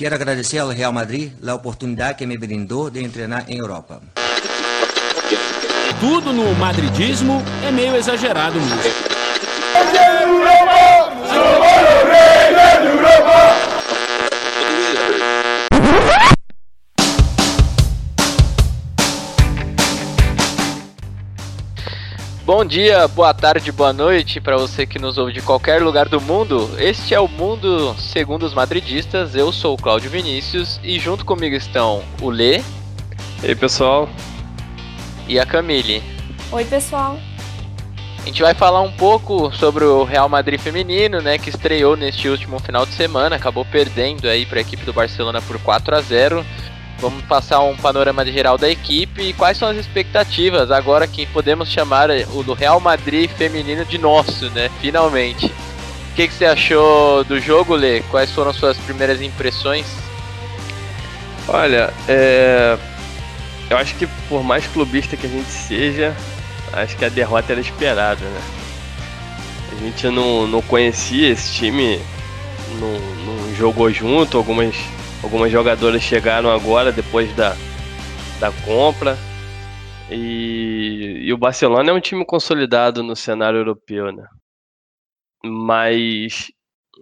Quero 0.00 0.14
agradecer 0.14 0.56
ao 0.56 0.70
Real 0.70 0.94
Madrid 0.94 1.30
a 1.46 1.54
oportunidade 1.54 2.16
que 2.16 2.24
me 2.24 2.38
brindou 2.38 2.88
de 2.88 3.06
treinar 3.10 3.44
em 3.50 3.58
Europa. 3.58 4.00
Tudo 6.00 6.32
no 6.32 6.54
madridismo 6.54 7.42
é 7.62 7.70
meio 7.70 7.94
exagerado 7.94 8.58
mesmo. 8.58 9.09
Bom 22.52 22.64
dia, 22.64 23.06
boa 23.06 23.32
tarde, 23.32 23.70
boa 23.70 23.92
noite 23.92 24.40
para 24.40 24.56
você 24.56 24.84
que 24.84 24.98
nos 24.98 25.16
ouve 25.18 25.32
de 25.32 25.40
qualquer 25.40 25.80
lugar 25.80 26.08
do 26.08 26.20
mundo. 26.20 26.68
Este 26.80 27.14
é 27.14 27.20
o 27.20 27.28
Mundo 27.28 27.94
Segundo 27.96 28.42
os 28.44 28.52
Madridistas. 28.52 29.36
Eu 29.36 29.52
sou 29.52 29.74
o 29.74 29.80
Cláudio 29.80 30.10
Vinícius 30.10 30.80
e 30.82 30.98
junto 30.98 31.24
comigo 31.24 31.54
estão 31.54 32.02
o 32.20 32.28
Lê. 32.28 32.56
E 33.40 33.46
aí, 33.46 33.54
pessoal. 33.54 34.08
E 35.28 35.38
a 35.38 35.46
Camille. 35.46 36.02
Oi, 36.50 36.64
pessoal. 36.64 37.20
A 38.18 38.26
gente 38.26 38.42
vai 38.42 38.52
falar 38.52 38.80
um 38.80 38.90
pouco 38.90 39.52
sobre 39.52 39.84
o 39.84 40.02
Real 40.02 40.28
Madrid 40.28 40.58
feminino, 40.58 41.22
né, 41.22 41.38
que 41.38 41.50
estreou 41.50 41.96
neste 41.96 42.28
último 42.28 42.58
final 42.58 42.84
de 42.84 42.92
semana, 42.94 43.36
acabou 43.36 43.64
perdendo 43.64 44.28
aí 44.28 44.44
para 44.44 44.58
a 44.58 44.62
equipe 44.62 44.84
do 44.84 44.92
Barcelona 44.92 45.40
por 45.40 45.56
4 45.60 45.94
a 45.94 46.00
0. 46.00 46.44
Vamos 47.00 47.24
passar 47.24 47.60
um 47.60 47.76
panorama 47.76 48.26
geral 48.26 48.58
da 48.58 48.68
equipe 48.68 49.22
e 49.22 49.32
quais 49.32 49.56
são 49.56 49.68
as 49.68 49.76
expectativas 49.78 50.70
agora 50.70 51.06
que 51.06 51.24
podemos 51.24 51.70
chamar 51.70 52.10
o 52.34 52.42
do 52.42 52.52
Real 52.52 52.78
Madrid 52.78 53.30
feminino 53.30 53.86
de 53.86 53.96
nosso, 53.96 54.50
né? 54.50 54.70
Finalmente. 54.82 55.46
O 55.46 56.14
que, 56.14 56.28
que 56.28 56.34
você 56.34 56.44
achou 56.44 57.24
do 57.24 57.40
jogo, 57.40 57.74
Lê? 57.74 58.00
Quais 58.10 58.30
foram 58.32 58.52
suas 58.52 58.76
primeiras 58.76 59.22
impressões? 59.22 59.86
Olha, 61.48 61.90
é... 62.06 62.76
eu 63.70 63.78
acho 63.78 63.94
que 63.94 64.06
por 64.28 64.42
mais 64.42 64.66
clubista 64.66 65.16
que 65.16 65.26
a 65.26 65.30
gente 65.30 65.50
seja, 65.50 66.14
acho 66.72 66.96
que 66.96 67.04
a 67.04 67.08
derrota 67.08 67.52
era 67.52 67.60
esperada, 67.62 68.24
né? 68.24 68.40
A 69.72 69.82
gente 69.82 70.06
não, 70.08 70.46
não 70.46 70.60
conhecia 70.60 71.30
esse 71.30 71.54
time, 71.54 71.98
não, 72.78 73.00
não 73.24 73.54
jogou 73.56 73.90
junto, 73.90 74.36
algumas 74.36 74.76
Algumas 75.22 75.52
jogadoras 75.52 76.02
chegaram 76.02 76.50
agora 76.50 76.90
depois 76.90 77.34
da, 77.36 77.54
da 78.40 78.50
compra. 78.64 79.16
E, 80.10 81.20
e 81.26 81.32
o 81.32 81.38
Barcelona 81.38 81.90
é 81.90 81.92
um 81.92 82.00
time 82.00 82.24
consolidado 82.24 83.02
no 83.02 83.14
cenário 83.14 83.58
europeu, 83.58 84.10
né? 84.10 84.26
Mas 85.44 86.50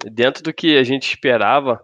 dentro 0.05 0.43
do 0.43 0.53
que 0.53 0.77
a 0.77 0.83
gente 0.83 1.09
esperava, 1.09 1.81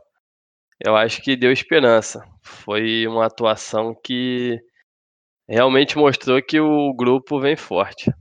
eu 0.84 0.96
acho 0.96 1.22
que 1.22 1.36
deu 1.36 1.52
esperança. 1.52 2.22
Foi 2.42 3.06
uma 3.06 3.26
atuação 3.26 3.94
que 4.04 4.60
realmente 5.48 5.96
mostrou 5.96 6.42
que 6.42 6.60
o 6.60 6.92
grupo 6.94 7.40
vem 7.40 7.56
forte. 7.56 8.12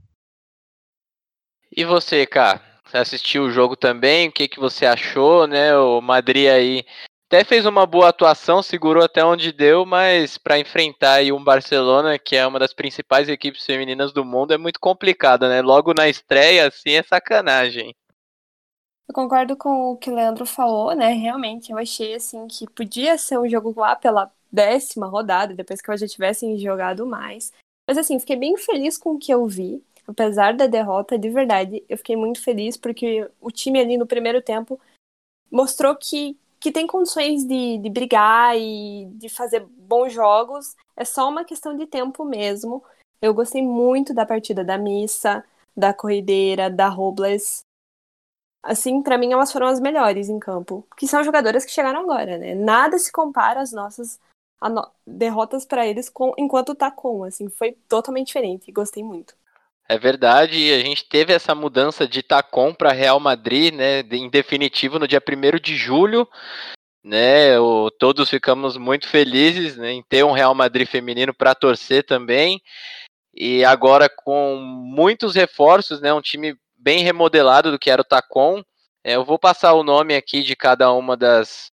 E 1.76 1.84
você, 1.84 2.24
cara? 2.24 2.62
Você 2.84 2.96
assistiu 2.96 3.44
o 3.44 3.50
jogo 3.50 3.74
também? 3.74 4.28
O 4.28 4.32
que, 4.32 4.46
que 4.46 4.60
você 4.60 4.86
achou, 4.86 5.46
né? 5.46 5.76
O 5.76 6.00
Madrid 6.00 6.48
aí 6.48 6.84
até 7.26 7.42
fez 7.42 7.66
uma 7.66 7.84
boa 7.86 8.10
atuação, 8.10 8.62
segurou 8.62 9.02
até 9.02 9.24
onde 9.24 9.52
deu, 9.52 9.84
mas 9.84 10.38
para 10.38 10.58
enfrentar 10.58 11.14
aí 11.14 11.32
um 11.32 11.42
Barcelona, 11.42 12.18
que 12.18 12.36
é 12.36 12.46
uma 12.46 12.58
das 12.58 12.72
principais 12.72 13.28
equipes 13.28 13.64
femininas 13.64 14.12
do 14.12 14.24
mundo, 14.24 14.52
é 14.52 14.58
muito 14.58 14.78
complicado, 14.78 15.48
né? 15.48 15.60
Logo 15.60 15.92
na 15.92 16.08
estreia, 16.08 16.68
assim, 16.68 16.90
é 16.90 17.02
sacanagem. 17.02 17.94
Eu 19.08 19.14
concordo 19.14 19.56
com 19.56 19.92
o 19.92 19.96
que 19.96 20.10
o 20.10 20.14
Leandro 20.14 20.46
falou, 20.46 20.94
né? 20.94 21.12
Realmente, 21.12 21.72
eu 21.72 21.78
achei 21.78 22.14
assim 22.14 22.46
que 22.46 22.70
podia 22.70 23.18
ser 23.18 23.38
um 23.38 23.48
jogo 23.48 23.74
lá 23.76 23.96
pela 23.96 24.30
décima 24.50 25.06
rodada, 25.06 25.54
depois 25.54 25.80
que 25.80 25.90
eu 25.90 25.96
já 25.96 26.06
tivessem 26.06 26.58
jogado 26.58 27.04
mais. 27.04 27.52
Mas 27.86 27.98
assim, 27.98 28.18
fiquei 28.18 28.36
bem 28.36 28.56
feliz 28.56 28.96
com 28.96 29.10
o 29.10 29.18
que 29.18 29.32
eu 29.32 29.46
vi. 29.46 29.82
Apesar 30.06 30.54
da 30.54 30.66
derrota, 30.66 31.18
de 31.18 31.30
verdade, 31.30 31.82
eu 31.88 31.96
fiquei 31.98 32.16
muito 32.16 32.42
feliz 32.42 32.76
porque 32.76 33.28
o 33.40 33.50
time 33.50 33.80
ali 33.80 33.96
no 33.96 34.06
primeiro 34.06 34.40
tempo 34.40 34.78
mostrou 35.50 35.94
que, 35.96 36.36
que 36.64 36.72
tem 36.72 36.86
condições 36.86 37.44
de, 37.44 37.76
de 37.76 37.90
brigar 37.90 38.56
e 38.56 39.04
de 39.16 39.28
fazer 39.28 39.66
bons 39.68 40.14
jogos. 40.14 40.74
É 40.96 41.04
só 41.04 41.28
uma 41.28 41.44
questão 41.44 41.76
de 41.76 41.86
tempo 41.86 42.24
mesmo. 42.24 42.82
Eu 43.20 43.34
gostei 43.34 43.60
muito 43.60 44.14
da 44.14 44.24
partida 44.24 44.64
da 44.64 44.78
Missa, 44.78 45.44
da 45.76 45.92
Corrideira, 45.92 46.70
da 46.70 46.88
Robles. 46.88 47.66
Assim, 48.62 49.02
para 49.02 49.18
mim, 49.18 49.30
elas 49.30 49.52
foram 49.52 49.66
as 49.66 49.78
melhores 49.78 50.30
em 50.30 50.38
campo. 50.38 50.88
Que 50.96 51.06
são 51.06 51.22
jogadoras 51.22 51.66
que 51.66 51.70
chegaram 51.70 52.00
agora, 52.00 52.38
né? 52.38 52.54
Nada 52.54 52.98
se 52.98 53.12
compara 53.12 53.60
às 53.60 53.70
nossas 53.70 54.18
no... 54.62 54.90
derrotas 55.06 55.66
para 55.66 55.86
eles 55.86 56.08
com... 56.08 56.32
enquanto 56.38 56.74
tá 56.74 56.90
com. 56.90 57.24
Assim, 57.24 57.50
foi 57.50 57.72
totalmente 57.86 58.28
diferente. 58.28 58.72
Gostei 58.72 59.04
muito. 59.04 59.36
É 59.86 59.98
verdade, 59.98 60.72
a 60.72 60.78
gente 60.80 61.04
teve 61.06 61.32
essa 61.32 61.54
mudança 61.54 62.08
de 62.08 62.22
Tacom 62.22 62.72
para 62.72 62.90
Real 62.90 63.20
Madrid, 63.20 63.74
né, 63.74 64.00
em 64.00 64.30
definitivo 64.30 64.98
no 64.98 65.06
dia 65.06 65.20
1 65.20 65.58
de 65.60 65.76
julho, 65.76 66.26
né, 67.04 67.58
o, 67.60 67.90
todos 67.90 68.30
ficamos 68.30 68.78
muito 68.78 69.06
felizes 69.06 69.76
né, 69.76 69.92
em 69.92 70.02
ter 70.02 70.24
um 70.24 70.32
Real 70.32 70.54
Madrid 70.54 70.88
feminino 70.88 71.34
para 71.34 71.54
torcer 71.54 72.02
também, 72.02 72.62
e 73.34 73.62
agora 73.62 74.08
com 74.08 74.56
muitos 74.56 75.34
reforços, 75.34 76.00
né, 76.00 76.14
um 76.14 76.22
time 76.22 76.56
bem 76.78 77.04
remodelado 77.04 77.70
do 77.70 77.78
que 77.78 77.90
era 77.90 78.00
o 78.00 78.06
Tacom, 78.06 78.62
é, 79.04 79.16
eu 79.16 79.24
vou 79.24 79.38
passar 79.38 79.74
o 79.74 79.82
nome 79.84 80.16
aqui 80.16 80.42
de 80.42 80.56
cada 80.56 80.90
uma 80.92 81.14
das, 81.14 81.70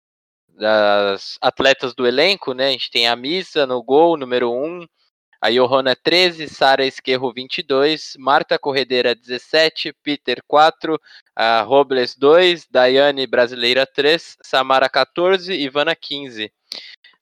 das 0.49 1.39
atletas 1.41 1.95
do 1.95 2.05
elenco, 2.09 2.55
né, 2.55 2.71
a 2.71 2.73
gente 2.73 2.91
tem 2.91 3.07
a 3.07 3.15
Missa 3.15 3.69
no 3.69 3.81
gol, 3.81 4.17
número 4.17 4.51
1, 4.53 4.65
um, 4.65 4.87
a 5.41 5.51
Johanna 5.51 5.97
13, 5.97 6.49
Sara 6.49 6.85
Esquerro 6.85 7.33
22, 7.33 8.15
Marta 8.19 8.59
Corredeira 8.59 9.15
17, 9.15 9.93
Peter 10.03 10.43
4, 10.47 11.01
a 11.35 11.63
Robles 11.63 12.15
2, 12.15 12.67
Daiane 12.71 13.27
Brasileira 13.27 13.87
3, 13.87 14.37
Samara 14.43 14.89
14, 14.89 15.53
Ivana 15.55 15.97
15. 15.97 16.53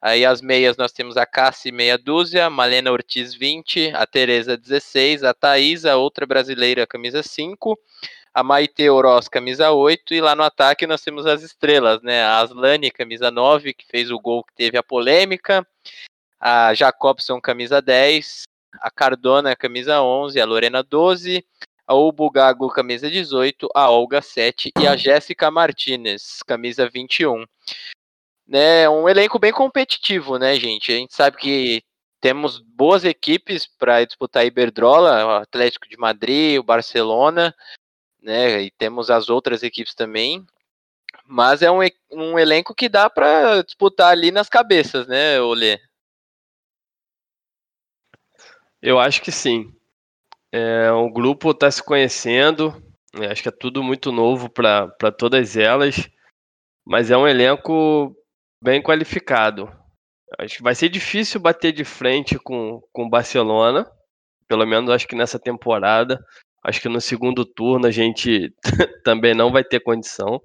Aí 0.03 0.25
as 0.25 0.41
meias 0.41 0.77
nós 0.77 0.93
temos 0.93 1.17
a 1.17 1.27
Cassi 1.27 1.71
meia 1.71 1.97
dúzia, 1.97 2.51
Malena 2.51 2.91
Ortiz 2.91 3.35
20, 3.35 3.93
a 3.95 4.07
Tereza 4.07 4.57
16, 4.57 5.23
a 5.23 5.33
Thaisa, 5.33 5.97
outra 5.97 6.27
brasileira, 6.27 6.87
camisa 6.87 7.23
5, 7.23 7.79
a 8.35 8.43
Maite 8.43 8.89
Oroz, 8.89 9.29
camisa 9.29 9.71
8, 9.71 10.15
e 10.15 10.21
lá 10.21 10.35
no 10.35 10.43
ataque 10.43 10.87
nós 10.87 11.03
temos 11.03 11.27
as 11.27 11.43
estrelas, 11.43 12.01
né? 12.03 12.23
A 12.23 12.39
Aslane, 12.39 12.91
camisa 12.91 13.31
9, 13.31 13.75
que 13.75 13.87
fez 13.87 14.11
o 14.11 14.21
gol 14.21 14.45
que 14.45 14.55
teve 14.55 14.79
a 14.79 14.83
polêmica, 14.83 15.67
a 16.41 16.73
Jacobson, 16.75 17.41
camisa 17.41 17.83
10, 17.83 18.43
a 18.81 18.91
Cardona, 18.91 19.57
camisa 19.57 20.01
11, 20.03 20.41
a 20.41 20.45
Lorena 20.45 20.83
12, 20.83 21.45
a 21.87 21.95
Ubugago, 21.95 22.69
camisa 22.69 23.11
18, 23.11 23.69
a 23.75 23.91
Olga 23.91 24.21
7 24.21 24.73
e 24.79 24.87
a 24.87 24.97
Jéssica 24.97 25.51
Martinez, 25.51 26.43
camisa 26.47 26.89
21. 26.89 27.45
Né, 28.47 28.89
um 28.89 29.09
elenco 29.09 29.39
bem 29.39 29.53
competitivo, 29.53 30.39
né, 30.39 30.55
gente? 30.57 30.93
A 30.93 30.97
gente 30.97 31.15
sabe 31.15 31.37
que 31.37 31.83
temos 32.21 32.59
boas 32.59 33.05
equipes 33.05 33.67
para 33.67 34.05
disputar 34.05 34.43
a 34.43 34.47
Iberdrola, 34.47 35.25
o 35.25 35.31
Atlético 35.43 35.89
de 35.89 35.97
Madrid, 35.97 36.59
o 36.59 36.63
Barcelona, 36.63 37.55
né, 38.23 38.63
e 38.63 38.71
temos 38.71 39.11
as 39.11 39.29
outras 39.29 39.63
equipes 39.63 39.95
também. 39.95 40.47
Mas 41.27 41.63
é 41.63 41.71
um, 41.71 41.81
um 42.11 42.39
elenco 42.39 42.75
que 42.75 42.89
dá 42.89 43.09
para 43.11 43.63
disputar 43.63 44.13
ali 44.13 44.31
nas 44.31 44.49
cabeças, 44.49 45.07
né, 45.07 45.41
Olê? 45.41 45.79
Eu 48.83 48.99
acho 48.99 49.23
que 49.23 49.33
sim. 49.33 49.73
É, 50.53 50.91
o 50.93 51.11
grupo 51.11 51.51
está 51.51 51.71
se 51.71 51.83
conhecendo, 51.83 52.75
acho 53.31 53.43
que 53.43 53.49
é 53.49 53.53
tudo 53.53 53.83
muito 53.83 54.13
novo 54.13 54.49
para 54.49 55.13
todas 55.17 55.57
elas, 55.57 56.09
mas 56.87 57.11
é 57.11 57.17
um 57.17 57.27
elenco 57.27 58.17
bem 58.63 58.83
qualificado. 58.83 59.71
Acho 60.39 60.59
que 60.59 60.63
vai 60.63 60.75
ser 60.75 60.89
difícil 60.89 61.41
bater 61.41 61.73
de 61.73 61.85
frente 61.85 62.39
com, 62.39 62.81
com 62.93 63.07
o 63.07 63.11
Barcelona, 63.11 63.91
pelo 64.47 64.67
menos 64.67 64.91
acho 64.91 65.07
que 65.07 65.17
nessa 65.17 65.39
temporada. 65.39 66.25
Acho 66.65 66.81
que 66.81 66.89
no 66.89 67.01
segundo 67.01 67.45
turno 67.45 67.87
a 67.87 67.91
gente 67.91 68.53
também 69.05 69.35
não 69.35 69.51
vai 69.53 69.65
ter 69.65 69.81
condição, 69.81 70.41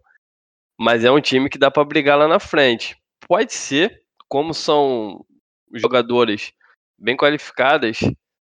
mas 0.80 1.04
é 1.04 1.12
um 1.12 1.22
time 1.22 1.50
que 1.50 1.58
dá 1.58 1.72
para 1.72 1.84
brigar 1.84 2.18
lá 2.18 2.28
na 2.28 2.40
frente. 2.40 2.96
Pode 3.28 3.54
ser, 3.54 4.04
como 4.28 4.54
são 4.54 5.26
jogadores 5.74 6.54
bem 7.00 7.18
qualificadas, 7.18 8.00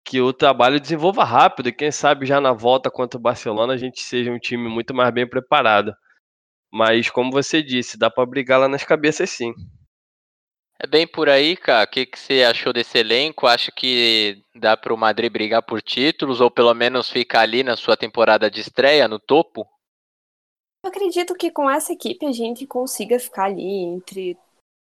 que 0.09 0.23
o 0.23 0.33
trabalho 0.33 0.81
desenvolva 0.81 1.23
rápido 1.23 1.69
e 1.69 1.73
quem 1.73 1.93
sabe 1.93 2.25
já 2.25 2.41
na 2.41 2.55
volta 2.55 2.91
contra 2.91 3.19
o 3.19 3.23
Barcelona 3.23 3.75
a 3.75 3.77
gente 3.77 4.01
seja 4.01 4.33
um 4.33 4.39
time 4.39 4.67
muito 4.67 4.95
mais 4.95 5.13
bem 5.13 5.29
preparado. 5.29 5.95
Mas 6.73 7.11
como 7.11 7.31
você 7.31 7.63
disse, 7.63 7.99
dá 7.99 8.11
para 8.11 8.25
brigar 8.25 8.59
lá 8.59 8.69
nas 8.69 8.83
cabeças 8.83 9.29
sim. 9.29 9.53
É 10.81 10.87
bem 10.87 11.07
por 11.07 11.29
aí, 11.29 11.57
cara. 11.59 11.85
O 11.85 11.91
que, 11.91 12.07
que 12.07 12.19
você 12.19 12.43
achou 12.43 12.73
desse 12.73 12.97
elenco? 12.97 13.47
Acha 13.47 13.71
que 13.71 14.43
dá 14.55 14.79
para 14.79 14.95
o 14.95 14.97
Madrid 14.97 15.31
brigar 15.31 15.63
por 15.63 15.83
títulos 15.83 16.41
ou 16.41 16.51
pelo 16.51 16.73
menos 16.73 17.11
ficar 17.11 17.41
ali 17.41 17.63
na 17.63 17.77
sua 17.77 17.97
temporada 17.97 18.51
de 18.51 18.61
estreia, 18.61 19.07
no 19.07 19.19
topo? 19.19 19.69
Eu 20.83 20.89
acredito 20.89 21.35
que 21.35 21.51
com 21.51 21.69
essa 21.69 21.93
equipe 21.93 22.25
a 22.25 22.33
gente 22.33 22.67
consiga 22.67 23.19
ficar 23.19 23.45
ali 23.47 23.83
entre 23.85 24.39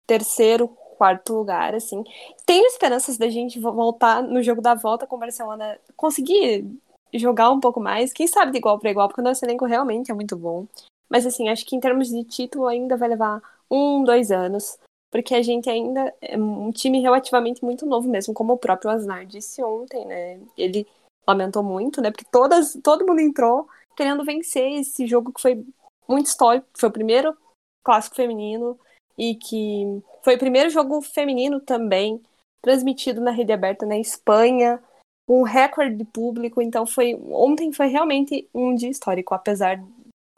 terceiro, 0.06 0.74
quarto 1.00 1.32
lugar, 1.34 1.74
assim. 1.74 2.04
Tenho 2.44 2.66
esperanças 2.66 3.16
da 3.16 3.30
gente 3.30 3.58
voltar 3.58 4.22
no 4.22 4.42
jogo 4.42 4.60
da 4.60 4.74
volta 4.74 5.06
com 5.06 5.16
o 5.16 5.18
Barcelona, 5.18 5.78
conseguir 5.96 6.66
jogar 7.14 7.50
um 7.50 7.58
pouco 7.58 7.80
mais, 7.80 8.12
quem 8.12 8.26
sabe 8.26 8.52
de 8.52 8.58
igual 8.58 8.78
para 8.78 8.90
igual, 8.90 9.08
porque 9.08 9.22
o 9.22 9.24
nosso 9.24 9.42
elenco 9.42 9.64
realmente 9.64 10.10
é 10.10 10.14
muito 10.14 10.36
bom. 10.36 10.66
Mas 11.08 11.24
assim, 11.24 11.48
acho 11.48 11.64
que 11.64 11.74
em 11.74 11.80
termos 11.80 12.08
de 12.08 12.22
título 12.22 12.66
ainda 12.66 12.98
vai 12.98 13.08
levar 13.08 13.40
um, 13.70 14.04
dois 14.04 14.30
anos, 14.30 14.78
porque 15.10 15.34
a 15.34 15.40
gente 15.40 15.70
ainda 15.70 16.14
é 16.20 16.36
um 16.36 16.70
time 16.70 17.00
relativamente 17.00 17.64
muito 17.64 17.86
novo 17.86 18.06
mesmo, 18.06 18.34
como 18.34 18.52
o 18.52 18.58
próprio 18.58 18.90
Asnar 18.90 19.24
disse 19.24 19.62
ontem, 19.64 20.04
né? 20.04 20.38
Ele 20.54 20.86
lamentou 21.26 21.62
muito, 21.62 22.02
né? 22.02 22.10
Porque 22.10 22.26
todas, 22.30 22.78
todo 22.84 23.06
mundo 23.06 23.20
entrou 23.20 23.66
querendo 23.96 24.22
vencer 24.22 24.80
esse 24.80 25.06
jogo 25.06 25.32
que 25.32 25.40
foi 25.40 25.64
muito 26.06 26.26
histórico, 26.26 26.66
foi 26.74 26.90
o 26.90 26.92
primeiro 26.92 27.34
clássico 27.82 28.16
feminino 28.16 28.78
e 29.16 29.34
que 29.34 30.02
foi 30.22 30.36
o 30.36 30.38
primeiro 30.38 30.70
jogo 30.70 31.00
feminino 31.02 31.60
também 31.60 32.22
transmitido 32.62 33.20
na 33.20 33.30
rede 33.30 33.52
aberta 33.52 33.86
na 33.86 33.98
Espanha, 33.98 34.82
um 35.28 35.42
recorde 35.42 35.96
de 35.96 36.04
público, 36.04 36.60
então 36.60 36.86
foi 36.86 37.14
ontem 37.30 37.72
foi 37.72 37.86
realmente 37.86 38.48
um 38.52 38.74
dia 38.74 38.90
histórico, 38.90 39.34
apesar 39.34 39.80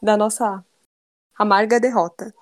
da 0.03 0.17
nossa 0.17 0.65
amarga 1.39 1.81
derrota. 1.81 2.33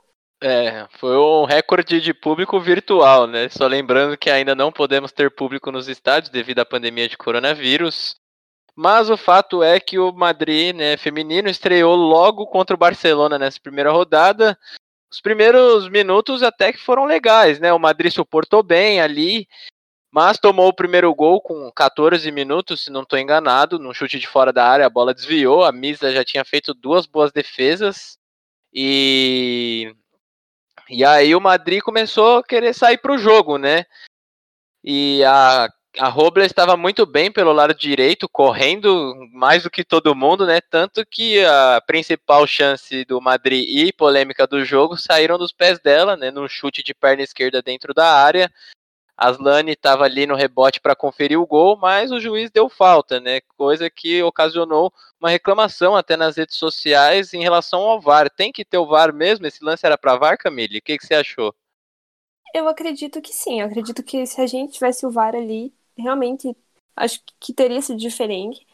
É, 0.43 0.89
foi 0.99 1.17
um 1.19 1.45
recorde 1.45 2.01
de 2.01 2.15
público 2.15 2.59
virtual, 2.59 3.27
né? 3.27 3.49
Só 3.51 3.67
lembrando 3.67 4.17
que 4.17 4.31
ainda 4.31 4.55
não 4.55 4.73
podemos 4.73 5.13
ter 5.13 5.31
público 5.31 5.71
nos 5.71 5.87
estádios 5.87 6.31
devido 6.31 6.61
à 6.61 6.65
pandemia 6.65 7.09
de 7.09 7.17
coronavírus. 7.17 8.17
Mas 8.75 9.11
o 9.11 9.17
fato 9.19 9.63
é 9.63 9.79
que 9.79 9.99
o 9.99 10.11
Madrid, 10.13 10.75
né, 10.75 10.97
feminino, 10.97 11.51
estreou 11.51 11.95
logo 11.95 12.47
contra 12.47 12.75
o 12.75 12.79
Barcelona 12.79 13.39
nessa 13.39 13.61
primeira 13.61 13.93
rodada. 13.93 14.59
Os 15.11 15.21
primeiros 15.21 15.89
minutos 15.89 16.43
até 16.43 16.73
que 16.73 16.79
foram 16.79 17.05
legais, 17.05 17.59
né? 17.59 17.73
O 17.73 17.79
Madrid 17.79 18.13
suportou 18.13 18.63
bem 18.63 19.01
ali, 19.01 19.49
mas 20.11 20.39
tomou 20.39 20.69
o 20.69 20.75
primeiro 20.75 21.13
gol 21.15 21.41
com 21.41 21.71
14 21.73 22.31
minutos, 22.31 22.85
se 22.85 22.91
não 22.91 23.03
estou 23.03 23.19
enganado, 23.19 23.79
num 23.79 23.95
chute 23.95 24.19
de 24.19 24.27
fora 24.27 24.53
da 24.53 24.67
área, 24.67 24.87
a 24.87 24.91
bola 24.91 25.15
desviou, 25.15 25.65
a 25.65 25.73
Misa 25.73 26.13
já 26.13 26.25
tinha 26.25 26.45
feito 26.45 26.75
duas 26.75 27.07
boas 27.07 27.33
defesas 27.33 28.19
e 28.73 29.95
e 30.89 31.05
aí 31.05 31.35
o 31.37 31.41
Madrid 31.41 31.81
começou 31.83 32.39
a 32.39 32.45
querer 32.45 32.75
sair 32.75 32.99
para 32.99 33.13
o 33.13 33.19
jogo, 33.19 33.59
né? 33.59 33.85
E 34.83 35.23
a 35.25 35.69
a 35.99 36.09
Robler 36.09 36.47
estava 36.47 36.77
muito 36.77 37.05
bem 37.05 37.33
pelo 37.33 37.53
lado 37.53 37.75
direito, 37.75 38.29
correndo 38.29 39.15
mais 39.33 39.65
do 39.65 39.71
que 39.71 39.85
todo 39.85 40.15
mundo, 40.15 40.47
né? 40.47 40.61
Tanto 40.61 41.05
que 41.05 41.45
a 41.45 41.83
principal 41.85 42.47
chance 42.47 43.05
do 43.05 43.21
Madrid 43.21 43.67
e 43.69 43.93
polêmica 43.93 44.47
do 44.47 44.65
jogo 44.65 44.97
saíram 44.97 45.37
dos 45.37 45.53
pés 45.53 45.81
dela, 45.81 46.17
né? 46.17 46.31
Num 46.31 46.49
chute 46.49 46.83
de 46.83 46.95
perna 46.95 47.23
esquerda 47.23 47.61
dentro 47.61 47.93
da 47.93 48.07
área. 48.07 48.51
Aslane 49.17 49.73
estava 49.73 50.05
ali 50.05 50.27
no 50.27 50.35
rebote 50.35 50.81
para 50.81 50.97
conferir 50.97 51.39
o 51.39 51.47
gol, 51.47 51.77
mas 51.77 52.11
o 52.11 52.19
juiz 52.19 52.51
deu 52.51 52.71
falta, 52.71 53.21
né? 53.21 53.41
Coisa 53.57 53.91
que 53.91 54.23
ocasionou 54.23 54.91
uma 55.21 55.29
reclamação 55.29 55.95
até 55.95 56.17
nas 56.17 56.37
redes 56.37 56.57
sociais 56.57 57.35
em 57.35 57.43
relação 57.43 57.83
ao 57.83 58.01
VAR. 58.01 58.31
Tem 58.31 58.51
que 58.51 58.65
ter 58.65 58.79
o 58.79 58.87
VAR 58.87 59.13
mesmo? 59.13 59.47
Esse 59.47 59.63
lance 59.63 59.85
era 59.85 59.99
para 59.99 60.17
VAR, 60.17 60.39
Camille? 60.39 60.79
O 60.79 60.83
que, 60.83 60.97
que 60.97 61.07
você 61.07 61.15
achou? 61.15 61.55
Eu 62.55 62.67
acredito 62.67 63.21
que 63.21 63.33
sim. 63.33 63.61
Eu 63.61 63.67
acredito 63.67 64.03
que 64.03 64.25
se 64.25 64.41
a 64.41 64.47
gente 64.47 64.73
tivesse 64.73 65.05
o 65.05 65.11
VAR 65.11 65.35
ali, 65.35 65.75
realmente 66.01 66.57
acho 66.97 67.21
que 67.39 67.53
teria 67.53 67.81
sido 67.81 67.99
diferente. 67.99 68.67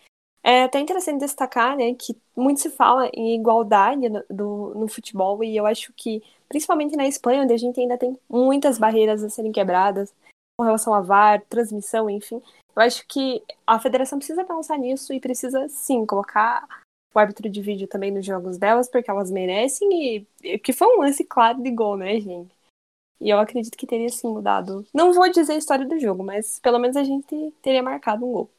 É 0.43 0.63
até 0.63 0.79
interessante 0.79 1.21
destacar, 1.21 1.77
né, 1.77 1.95
que 1.95 2.17
muito 2.37 2.61
se 2.61 2.71
fala 2.71 3.11
em 3.13 3.35
igualdade 3.35 4.09
no, 4.09 4.25
do, 4.31 4.75
no 4.77 4.89
futebol 4.89 5.43
e 5.43 5.57
eu 5.57 5.67
acho 5.67 5.93
que, 5.93 6.23
principalmente 6.49 6.97
na 6.97 7.07
Espanha, 7.07 7.43
onde 7.43 7.53
a 7.53 7.57
gente 7.57 7.81
ainda 7.81 7.99
tem 7.99 8.17
muitas 8.29 8.79
barreiras 8.79 9.25
a 9.25 9.29
serem 9.29 9.51
quebradas 9.51 10.15
com 10.57 10.65
relação 10.65 10.95
a 10.95 11.01
VAR, 11.01 11.43
transmissão, 11.49 12.09
enfim, 12.09 12.41
eu 12.77 12.83
acho 12.83 13.07
que 13.09 13.43
a 13.67 13.79
federação 13.81 14.19
precisa 14.19 14.45
pensar 14.45 14.79
nisso 14.79 15.13
e 15.13 15.21
precisa, 15.21 15.69
sim, 15.69 16.07
colocar 16.07 16.67
o 17.15 17.19
árbitro 17.19 17.49
de 17.49 17.61
vídeo 17.61 17.89
também 17.89 18.11
nos 18.11 18.25
jogos 18.25 18.59
delas, 18.59 18.89
porque 18.89 19.11
elas 19.11 19.31
merecem 19.31 20.27
e 20.43 20.59
que 20.59 20.73
foi 20.73 20.87
um 20.87 21.01
lance 21.01 21.25
claro 21.25 21.63
de 21.63 21.71
gol, 21.71 21.97
né, 21.97 22.21
gente? 22.21 22.56
E 23.21 23.31
eu 23.31 23.39
acredito 23.39 23.77
que 23.77 23.87
teria 23.87 24.09
sim 24.09 24.29
mudado. 24.29 24.85
Não 24.93 25.13
vou 25.13 25.31
dizer 25.31 25.53
a 25.53 25.57
história 25.57 25.87
do 25.87 25.99
jogo, 25.99 26.23
mas 26.23 26.59
pelo 26.61 26.79
menos 26.79 26.97
a 26.97 27.05
gente 27.05 27.53
teria 27.63 27.83
marcado 27.83 28.25
um 28.25 28.33
gol. 28.33 28.51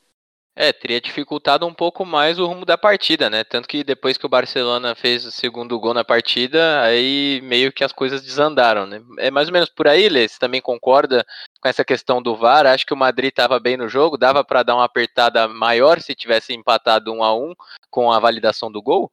É, 0.60 0.74
teria 0.74 1.00
dificultado 1.00 1.68
um 1.68 1.74
pouco 1.74 2.04
mais 2.04 2.40
o 2.40 2.48
rumo 2.48 2.66
da 2.66 2.76
partida, 2.76 3.30
né? 3.30 3.44
Tanto 3.44 3.68
que 3.68 3.84
depois 3.84 4.18
que 4.18 4.26
o 4.26 4.30
Barcelona 4.30 4.96
fez 4.96 5.24
o 5.24 5.32
segundo 5.32 5.80
gol 5.80 5.94
na 5.94 6.04
partida, 6.04 6.82
aí 6.82 7.40
meio 7.44 7.72
que 7.72 7.84
as 7.84 7.92
coisas 7.92 8.24
desandaram, 8.24 8.88
né? 8.88 9.00
É 9.20 9.30
mais 9.30 9.50
ou 9.50 9.54
menos 9.54 9.70
por 9.70 9.88
aí, 9.88 10.10
Lê, 10.10 10.28
você 10.28 10.40
também 10.40 10.60
concorda 10.60 11.24
com 11.62 11.70
essa 11.70 11.86
questão 11.86 12.24
do 12.24 12.36
VAR? 12.36 12.66
Acho 12.66 12.88
que 12.88 12.94
o 12.94 12.98
Madrid 12.98 13.30
estava 13.30 13.60
bem 13.60 13.78
no 13.78 13.88
jogo, 13.88 14.18
dava 14.18 14.44
para 14.44 14.64
dar 14.64 14.74
uma 14.74 14.86
apertada 14.86 15.48
maior 15.48 16.02
se 16.02 16.16
tivesse 16.16 16.56
empatado 16.56 17.14
um 17.14 17.24
a 17.24 17.38
um 17.38 17.54
com 17.92 18.12
a 18.12 18.20
validação 18.20 18.72
do 18.72 18.82
gol? 18.82 19.12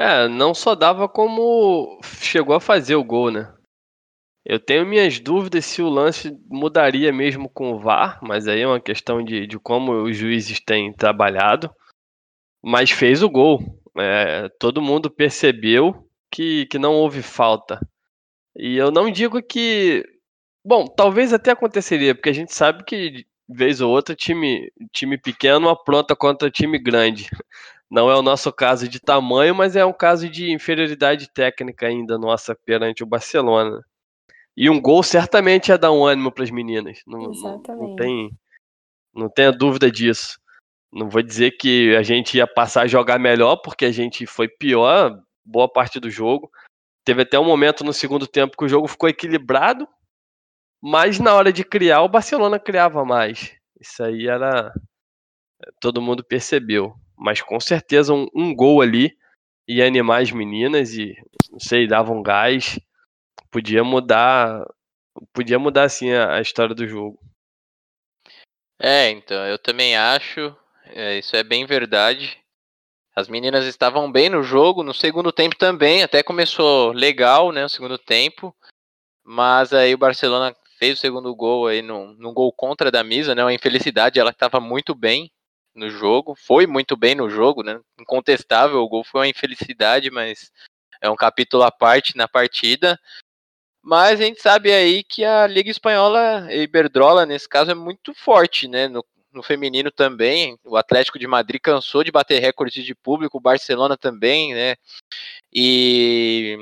É, 0.00 0.26
não 0.28 0.54
só 0.54 0.74
dava 0.74 1.06
como 1.06 2.00
chegou 2.02 2.54
a 2.54 2.60
fazer 2.60 2.94
o 2.94 3.04
gol, 3.04 3.30
né? 3.30 3.52
Eu 4.42 4.58
tenho 4.58 4.86
minhas 4.86 5.20
dúvidas 5.20 5.66
se 5.66 5.82
o 5.82 5.90
lance 5.90 6.34
mudaria 6.48 7.12
mesmo 7.12 7.50
com 7.50 7.72
o 7.74 7.78
VAR, 7.78 8.18
mas 8.22 8.48
aí 8.48 8.62
é 8.62 8.66
uma 8.66 8.80
questão 8.80 9.22
de, 9.22 9.46
de 9.46 9.58
como 9.58 9.92
os 10.04 10.16
juízes 10.16 10.58
têm 10.58 10.90
trabalhado. 10.90 11.70
Mas 12.62 12.90
fez 12.90 13.22
o 13.22 13.28
gol. 13.28 13.60
É, 13.98 14.48
todo 14.58 14.80
mundo 14.80 15.10
percebeu 15.10 16.08
que, 16.30 16.64
que 16.66 16.78
não 16.78 16.94
houve 16.94 17.20
falta. 17.20 17.78
E 18.56 18.78
eu 18.78 18.90
não 18.90 19.10
digo 19.10 19.42
que. 19.42 20.02
Bom, 20.64 20.86
talvez 20.86 21.34
até 21.34 21.50
aconteceria, 21.50 22.14
porque 22.14 22.30
a 22.30 22.34
gente 22.34 22.54
sabe 22.54 22.84
que, 22.84 23.26
vez 23.46 23.82
ou 23.82 23.90
outra, 23.90 24.14
time, 24.14 24.72
time 24.94 25.18
pequeno 25.18 25.68
apronta 25.68 26.16
contra 26.16 26.50
time 26.50 26.78
grande. 26.78 27.28
Não 27.90 28.08
é 28.08 28.16
o 28.16 28.22
nosso 28.22 28.52
caso 28.52 28.88
de 28.88 29.00
tamanho, 29.00 29.52
mas 29.52 29.74
é 29.74 29.84
um 29.84 29.92
caso 29.92 30.28
de 30.28 30.52
inferioridade 30.52 31.28
técnica 31.28 31.88
ainda 31.88 32.16
nossa 32.16 32.54
perante 32.54 33.02
o 33.02 33.06
Barcelona. 33.06 33.84
E 34.56 34.70
um 34.70 34.80
gol 34.80 35.02
certamente 35.02 35.70
ia 35.70 35.78
dar 35.78 35.90
um 35.90 36.04
ânimo 36.04 36.30
para 36.30 36.44
as 36.44 36.50
meninas. 36.50 37.00
Não, 37.04 37.32
não, 37.32 37.62
não, 37.68 37.96
tem, 37.96 38.30
não 39.12 39.28
tenha 39.28 39.50
dúvida 39.50 39.90
disso. 39.90 40.38
Não 40.92 41.08
vou 41.08 41.22
dizer 41.22 41.52
que 41.52 41.96
a 41.96 42.02
gente 42.02 42.36
ia 42.36 42.46
passar 42.46 42.82
a 42.82 42.86
jogar 42.86 43.18
melhor, 43.18 43.56
porque 43.56 43.84
a 43.84 43.92
gente 43.92 44.24
foi 44.24 44.48
pior 44.48 45.20
boa 45.44 45.68
parte 45.68 45.98
do 45.98 46.10
jogo. 46.10 46.48
Teve 47.04 47.22
até 47.22 47.38
um 47.40 47.44
momento 47.44 47.82
no 47.82 47.92
segundo 47.92 48.26
tempo 48.26 48.56
que 48.56 48.64
o 48.64 48.68
jogo 48.68 48.86
ficou 48.86 49.08
equilibrado, 49.08 49.88
mas 50.80 51.18
na 51.18 51.34
hora 51.34 51.52
de 51.52 51.64
criar, 51.64 52.02
o 52.02 52.08
Barcelona 52.08 52.58
criava 52.58 53.04
mais. 53.04 53.56
Isso 53.80 54.02
aí 54.02 54.28
era. 54.28 54.72
Todo 55.80 56.02
mundo 56.02 56.24
percebeu 56.24 56.94
mas 57.20 57.42
com 57.42 57.60
certeza 57.60 58.14
um, 58.14 58.26
um 58.34 58.54
gol 58.54 58.80
ali 58.80 59.14
ia 59.68 59.86
animar 59.86 60.22
as 60.22 60.32
meninas 60.32 60.94
e, 60.94 61.14
não 61.52 61.60
sei, 61.60 61.86
dava 61.86 62.10
um 62.12 62.22
gás, 62.22 62.80
podia 63.50 63.84
mudar, 63.84 64.66
podia 65.30 65.58
mudar 65.58 65.84
assim 65.84 66.12
a, 66.12 66.36
a 66.36 66.40
história 66.40 66.74
do 66.74 66.88
jogo. 66.88 67.20
É, 68.80 69.10
então, 69.10 69.46
eu 69.46 69.58
também 69.58 69.94
acho, 69.94 70.56
é, 70.86 71.18
isso 71.18 71.36
é 71.36 71.44
bem 71.44 71.66
verdade. 71.66 72.38
As 73.14 73.28
meninas 73.28 73.66
estavam 73.66 74.10
bem 74.10 74.30
no 74.30 74.42
jogo, 74.42 74.82
no 74.82 74.94
segundo 74.94 75.30
tempo 75.30 75.56
também, 75.56 76.02
até 76.02 76.22
começou 76.22 76.90
legal, 76.92 77.52
né, 77.52 77.66
o 77.66 77.68
segundo 77.68 77.98
tempo, 77.98 78.56
mas 79.22 79.74
aí 79.74 79.92
o 79.92 79.98
Barcelona 79.98 80.56
fez 80.78 80.96
o 80.96 81.00
segundo 81.00 81.34
gol 81.34 81.66
aí 81.66 81.82
num, 81.82 82.14
num 82.14 82.32
gol 82.32 82.50
contra 82.50 82.90
da 82.90 83.04
Misa, 83.04 83.34
né, 83.34 83.44
uma 83.44 83.52
infelicidade, 83.52 84.18
ela 84.18 84.30
estava 84.30 84.58
muito 84.58 84.94
bem, 84.94 85.30
no 85.74 85.88
jogo, 85.90 86.34
foi 86.34 86.66
muito 86.66 86.96
bem 86.96 87.14
no 87.14 87.28
jogo, 87.30 87.62
né? 87.62 87.80
Incontestável, 87.98 88.78
o 88.78 88.88
gol 88.88 89.04
foi 89.04 89.22
uma 89.22 89.28
infelicidade, 89.28 90.10
mas 90.10 90.50
é 91.00 91.08
um 91.08 91.16
capítulo 91.16 91.62
à 91.62 91.70
parte 91.70 92.16
na 92.16 92.28
partida. 92.28 92.98
Mas 93.82 94.20
a 94.20 94.24
gente 94.24 94.42
sabe 94.42 94.72
aí 94.72 95.02
que 95.02 95.24
a 95.24 95.46
Liga 95.46 95.70
Espanhola, 95.70 96.44
a 96.46 96.54
Iberdrola, 96.54 97.24
nesse 97.24 97.48
caso, 97.48 97.70
é 97.70 97.74
muito 97.74 98.12
forte, 98.14 98.68
né? 98.68 98.88
No, 98.88 99.04
no 99.32 99.42
feminino 99.42 99.90
também. 99.90 100.58
O 100.64 100.76
Atlético 100.76 101.18
de 101.18 101.26
Madrid 101.26 101.60
cansou 101.62 102.04
de 102.04 102.12
bater 102.12 102.40
recordes 102.40 102.84
de 102.84 102.94
público, 102.94 103.38
o 103.38 103.40
Barcelona 103.40 103.96
também, 103.96 104.54
né? 104.54 104.76
E 105.52 106.58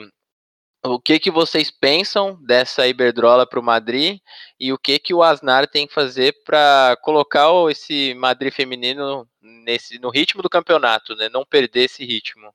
o 0.85 1.01
que, 1.01 1.19
que 1.19 1.31
vocês 1.31 1.71
pensam 1.71 2.41
dessa 2.43 2.87
Iberdrola 2.87 3.47
para 3.47 3.59
o 3.59 3.63
Madrid 3.63 4.21
e 4.59 4.73
o 4.73 4.79
que, 4.79 4.99
que 4.99 5.13
o 5.13 5.23
Asnar 5.23 5.69
tem 5.69 5.87
que 5.87 5.95
fazer 5.95 6.33
para 6.45 6.97
colocar 7.03 7.49
esse 7.71 8.15
Madrid 8.15 8.53
feminino 8.53 9.29
nesse, 9.41 9.99
no 9.99 10.11
ritmo 10.11 10.43
do 10.43 10.51
campeonato, 10.51 11.15
né? 11.17 11.29
Não 11.29 11.45
perder 11.45 11.85
esse 11.85 12.05
ritmo. 12.05 12.53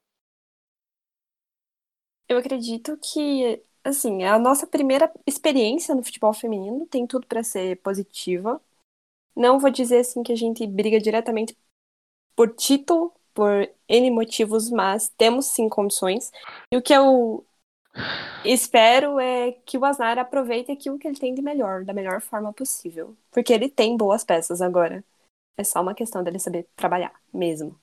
Eu 2.27 2.37
acredito 2.37 2.97
que, 2.97 3.61
assim, 3.83 4.23
a 4.23 4.39
nossa 4.39 4.65
primeira 4.65 5.11
experiência 5.27 5.93
no 5.93 6.03
futebol 6.03 6.33
feminino 6.33 6.87
tem 6.87 7.05
tudo 7.05 7.27
para 7.27 7.43
ser 7.43 7.77
positiva. 7.81 8.61
Não 9.35 9.59
vou 9.59 9.69
dizer 9.69 9.99
assim 9.99 10.23
que 10.23 10.31
a 10.31 10.35
gente 10.35 10.65
briga 10.65 10.99
diretamente 10.99 11.57
por 12.35 12.55
título, 12.55 13.13
por 13.33 13.69
N 13.87 14.11
motivos, 14.11 14.69
mas 14.69 15.09
temos 15.17 15.47
sim 15.47 15.67
condições. 15.67 16.31
E 16.71 16.77
o 16.77 16.81
que 16.81 16.93
eu 16.93 17.45
espero 18.43 19.19
é 19.19 19.51
que 19.65 19.77
o 19.77 19.85
Aznar 19.85 20.17
aproveite 20.17 20.71
aquilo 20.71 20.97
que 20.97 21.07
ele 21.07 21.19
tem 21.19 21.33
de 21.33 21.41
melhor, 21.41 21.83
da 21.83 21.93
melhor 21.93 22.21
forma 22.21 22.51
possível. 22.53 23.15
Porque 23.31 23.53
ele 23.53 23.69
tem 23.69 23.95
boas 23.97 24.23
peças 24.23 24.61
agora. 24.61 25.03
É 25.57 25.63
só 25.63 25.81
uma 25.81 25.93
questão 25.93 26.23
dele 26.23 26.39
saber 26.39 26.67
trabalhar 26.75 27.13
mesmo. 27.33 27.79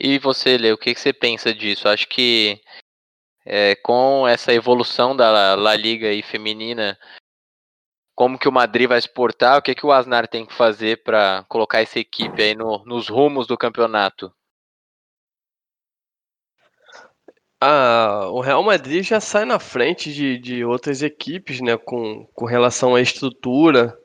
E 0.00 0.18
você, 0.18 0.56
Lê, 0.56 0.72
o 0.72 0.78
que, 0.78 0.94
você 0.94 1.12
pensa 1.12 1.52
disso? 1.52 1.88
Acho 1.88 2.08
que 2.08 2.60
é, 3.44 3.74
com 3.76 4.28
essa 4.28 4.52
evolução 4.52 5.16
da 5.16 5.56
La 5.56 5.74
Liga 5.74 6.06
feminina, 6.24 6.96
como 8.14 8.38
que 8.38 8.48
o 8.48 8.52
Madrid 8.52 8.88
vai 8.88 8.98
exportar? 8.98 9.58
O 9.58 9.62
que, 9.62 9.74
que 9.74 9.86
o 9.86 9.92
Asnar 9.92 10.28
tem 10.28 10.44
que 10.44 10.52
fazer 10.52 11.02
para 11.02 11.44
colocar 11.48 11.80
essa 11.80 11.98
equipe 11.98 12.42
aí 12.42 12.54
no, 12.54 12.84
nos 12.84 13.08
rumos 13.08 13.46
do 13.46 13.56
campeonato? 13.56 14.32
Ah, 17.60 18.28
o 18.30 18.40
Real 18.40 18.62
Madrid 18.62 19.02
já 19.04 19.20
sai 19.20 19.44
na 19.44 19.58
frente 19.58 20.12
de, 20.12 20.38
de 20.38 20.64
outras 20.64 21.02
equipes, 21.02 21.60
né, 21.60 21.76
com, 21.76 22.24
com 22.32 22.44
relação 22.44 22.94
à 22.94 23.00
estrutura. 23.00 23.98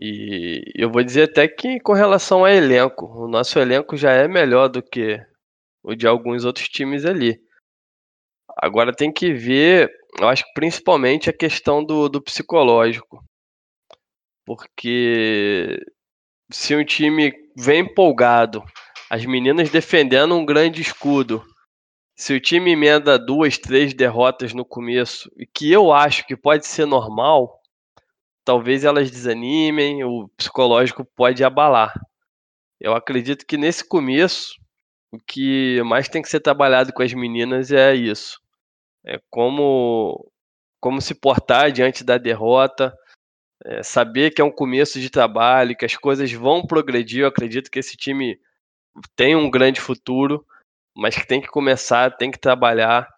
E 0.00 0.64
eu 0.74 0.90
vou 0.90 1.04
dizer 1.04 1.30
até 1.30 1.46
que 1.46 1.78
com 1.80 1.92
relação 1.92 2.44
a 2.44 2.52
elenco, 2.52 3.06
o 3.06 3.28
nosso 3.28 3.58
elenco 3.60 3.96
já 3.96 4.10
é 4.12 4.26
melhor 4.26 4.68
do 4.68 4.82
que 4.82 5.24
o 5.84 5.94
de 5.94 6.06
alguns 6.06 6.44
outros 6.44 6.68
times 6.68 7.04
ali. 7.04 7.40
Agora 8.56 8.94
tem 8.94 9.12
que 9.12 9.32
ver, 9.32 9.90
eu 10.20 10.28
acho 10.28 10.44
que 10.44 10.52
principalmente 10.54 11.30
a 11.30 11.32
questão 11.32 11.84
do, 11.84 12.08
do 12.08 12.20
psicológico. 12.22 13.22
Porque 14.44 15.80
se 16.50 16.74
um 16.74 16.84
time 16.84 17.32
vem 17.56 17.80
empolgado, 17.80 18.64
as 19.08 19.24
meninas 19.24 19.70
defendendo 19.70 20.34
um 20.34 20.44
grande 20.44 20.82
escudo, 20.82 21.44
se 22.16 22.32
o 22.32 22.40
time 22.40 22.72
emenda 22.72 23.18
duas, 23.18 23.58
três 23.58 23.92
derrotas 23.92 24.54
no 24.54 24.64
começo, 24.64 25.30
e 25.36 25.46
que 25.46 25.70
eu 25.70 25.92
acho 25.92 26.26
que 26.26 26.36
pode 26.36 26.66
ser 26.66 26.86
normal, 26.86 27.60
talvez 28.44 28.84
elas 28.84 29.10
desanimem, 29.10 30.04
o 30.04 30.28
psicológico 30.36 31.04
pode 31.04 31.42
abalar. 31.42 31.92
Eu 32.80 32.94
acredito 32.94 33.46
que 33.46 33.56
nesse 33.56 33.86
começo, 33.86 34.54
o 35.10 35.18
que 35.18 35.82
mais 35.84 36.08
tem 36.08 36.22
que 36.22 36.28
ser 36.28 36.40
trabalhado 36.40 36.92
com 36.92 37.02
as 37.02 37.12
meninas 37.12 37.72
é 37.72 37.94
isso. 37.94 38.40
É 39.04 39.20
como, 39.30 40.30
como 40.80 41.00
se 41.00 41.14
portar 41.14 41.72
diante 41.72 42.04
da 42.04 42.16
derrota, 42.16 42.96
é 43.64 43.82
saber 43.82 44.30
que 44.30 44.40
é 44.40 44.44
um 44.44 44.50
começo 44.50 45.00
de 45.00 45.10
trabalho, 45.10 45.76
que 45.76 45.84
as 45.84 45.96
coisas 45.96 46.30
vão 46.32 46.66
progredir. 46.66 47.22
Eu 47.22 47.28
acredito 47.28 47.70
que 47.70 47.78
esse 47.78 47.96
time 47.96 48.38
tem 49.16 49.34
um 49.34 49.50
grande 49.50 49.80
futuro 49.80 50.46
mas 50.96 51.16
que 51.16 51.26
tem 51.26 51.40
que 51.40 51.48
começar, 51.48 52.16
tem 52.16 52.30
que 52.30 52.38
trabalhar 52.38 53.08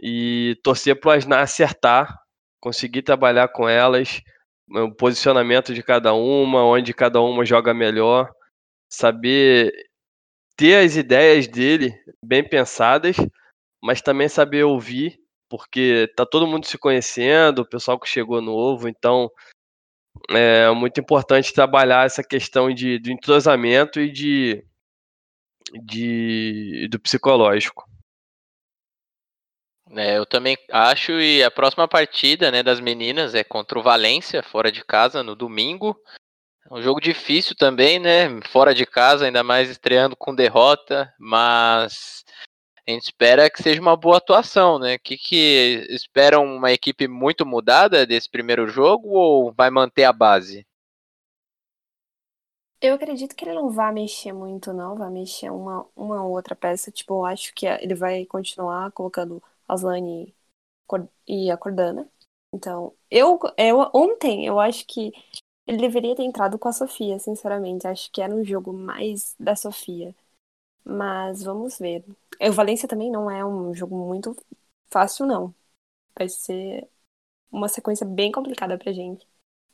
e 0.00 0.58
torcer 0.62 0.98
para 0.98 1.08
o 1.08 1.12
Asnar 1.12 1.42
acertar, 1.42 2.18
conseguir 2.60 3.02
trabalhar 3.02 3.48
com 3.48 3.68
elas, 3.68 4.20
o 4.68 4.94
posicionamento 4.94 5.74
de 5.74 5.82
cada 5.82 6.14
uma, 6.14 6.64
onde 6.64 6.94
cada 6.94 7.20
uma 7.20 7.44
joga 7.44 7.74
melhor, 7.74 8.30
saber 8.90 9.72
ter 10.56 10.84
as 10.84 10.96
ideias 10.96 11.48
dele 11.48 11.92
bem 12.24 12.46
pensadas, 12.46 13.16
mas 13.82 14.00
também 14.00 14.28
saber 14.28 14.64
ouvir, 14.64 15.18
porque 15.50 16.10
tá 16.16 16.24
todo 16.24 16.46
mundo 16.46 16.66
se 16.66 16.78
conhecendo, 16.78 17.60
o 17.60 17.68
pessoal 17.68 17.98
que 17.98 18.08
chegou 18.08 18.40
novo, 18.40 18.88
então 18.88 19.30
é 20.30 20.70
muito 20.70 21.00
importante 21.00 21.52
trabalhar 21.52 22.06
essa 22.06 22.22
questão 22.22 22.72
de, 22.72 22.98
de 22.98 23.12
entrosamento 23.12 24.00
e 24.00 24.10
de 24.10 24.64
de, 25.72 26.88
do 26.88 26.98
psicológico. 27.00 27.84
É, 29.94 30.16
eu 30.16 30.24
também 30.24 30.56
acho, 30.70 31.12
e 31.12 31.42
a 31.42 31.50
próxima 31.50 31.86
partida 31.86 32.50
né, 32.50 32.62
das 32.62 32.80
meninas 32.80 33.34
é 33.34 33.44
contra 33.44 33.78
o 33.78 33.82
Valência, 33.82 34.42
fora 34.42 34.72
de 34.72 34.82
casa, 34.84 35.22
no 35.22 35.36
domingo. 35.36 35.96
É 36.70 36.74
um 36.74 36.80
jogo 36.80 37.00
difícil 37.00 37.54
também, 37.54 37.98
né? 37.98 38.40
Fora 38.48 38.74
de 38.74 38.86
casa, 38.86 39.26
ainda 39.26 39.42
mais 39.42 39.68
estreando 39.68 40.16
com 40.16 40.34
derrota, 40.34 41.12
mas 41.18 42.24
a 42.86 42.90
gente 42.90 43.04
espera 43.04 43.50
que 43.50 43.62
seja 43.62 43.80
uma 43.80 43.96
boa 43.96 44.16
atuação, 44.16 44.78
né? 44.78 44.96
Que 44.96 45.18
que 45.18 45.86
esperam 45.90 46.44
uma 46.44 46.72
equipe 46.72 47.06
muito 47.06 47.44
mudada 47.44 48.06
desse 48.06 48.30
primeiro 48.30 48.68
jogo 48.68 49.10
ou 49.10 49.52
vai 49.52 49.70
manter 49.70 50.04
a 50.04 50.12
base? 50.12 50.66
Eu 52.82 52.94
acredito 52.94 53.34
que 53.36 53.44
ele 53.44 53.54
não 53.54 53.70
vai 53.70 53.92
mexer 53.92 54.32
muito, 54.32 54.72
não. 54.72 54.96
Vai 54.96 55.08
mexer 55.10 55.50
uma, 55.50 55.86
uma 55.96 56.24
outra 56.24 56.56
peça. 56.56 56.90
Tipo, 56.90 57.14
eu 57.14 57.24
acho 57.26 57.54
que 57.54 57.66
ele 57.66 57.94
vai 57.94 58.26
continuar 58.26 58.90
colocando 58.92 59.42
Aslane 59.68 60.34
e 61.26 61.50
a 61.50 61.56
Cordana. 61.56 62.08
Então, 62.54 62.94
eu, 63.10 63.38
eu 63.56 63.78
ontem 63.94 64.46
eu 64.46 64.60
acho 64.60 64.86
que 64.86 65.12
ele 65.66 65.78
deveria 65.78 66.16
ter 66.16 66.24
entrado 66.24 66.58
com 66.58 66.68
a 66.68 66.72
Sofia, 66.72 67.18
sinceramente. 67.20 67.86
Acho 67.86 68.10
que 68.12 68.22
era 68.22 68.34
um 68.34 68.44
jogo 68.44 68.72
mais 68.72 69.34
da 69.40 69.56
Sofia. 69.56 70.14
Mas 70.84 71.42
vamos 71.44 71.78
ver. 71.78 72.04
O 72.40 72.52
Valência 72.52 72.88
também 72.88 73.10
não 73.10 73.30
é 73.30 73.44
um 73.44 73.74
jogo 73.74 73.96
muito 73.96 74.36
fácil, 74.90 75.26
não. 75.26 75.54
Vai 76.18 76.28
ser 76.30 76.88
uma 77.52 77.68
sequência 77.68 78.06
bem 78.06 78.32
complicada 78.32 78.78
pra 78.78 78.92
gente. 78.92 79.26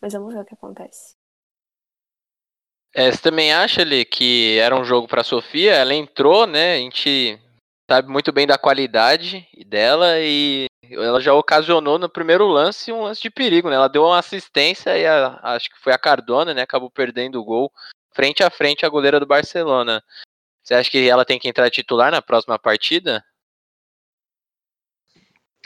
Mas 0.03 0.15
vamos 0.15 0.35
ver 0.35 0.43
o 0.43 0.47
que 0.47 0.55
acontece. 0.55 1.18
É, 2.95 3.11
você 3.11 3.19
também 3.19 3.53
acha, 3.53 3.83
ali 3.83 4.05
que 4.05 4.59
era 4.59 4.75
um 4.79 4.85
jogo 4.85 5.07
para 5.07 5.23
Sofia? 5.23 5.75
Ela 5.75 5.95
entrou, 5.95 6.47
né? 6.47 6.77
A 6.77 6.79
gente 6.79 7.39
sabe 7.89 8.09
muito 8.09 8.33
bem 8.33 8.47
da 8.47 8.59
qualidade 8.59 9.47
dela 9.67 10.19
e 10.21 10.67
ela 10.91 11.21
já 11.21 11.33
ocasionou 11.35 11.99
no 11.99 12.09
primeiro 12.09 12.47
lance 12.47 12.93
um 12.93 13.03
lance 13.03 13.21
de 13.21 13.31
perigo, 13.31 13.69
né? 13.69 13.77
Ela 13.77 13.89
deu 13.89 14.05
uma 14.05 14.19
assistência 14.19 14.97
e 14.97 15.07
a, 15.07 15.39
acho 15.43 15.71
que 15.71 15.79
foi 15.79 15.93
a 15.93 15.99
Cardona, 15.99 16.53
né? 16.55 16.63
Acabou 16.63 16.91
perdendo 16.91 17.41
o 17.41 17.45
gol 17.45 17.73
frente 18.13 18.43
a 18.43 18.51
frente 18.51 18.85
a 18.85 18.89
goleira 18.89 19.21
do 19.21 19.27
Barcelona. 19.27 20.03
Você 20.63 20.75
acha 20.75 20.91
que 20.91 21.09
ela 21.09 21.25
tem 21.25 21.39
que 21.39 21.49
entrar 21.49 21.71
titular 21.71 22.11
na 22.11 22.21
próxima 22.21 22.59
partida? 22.59 23.25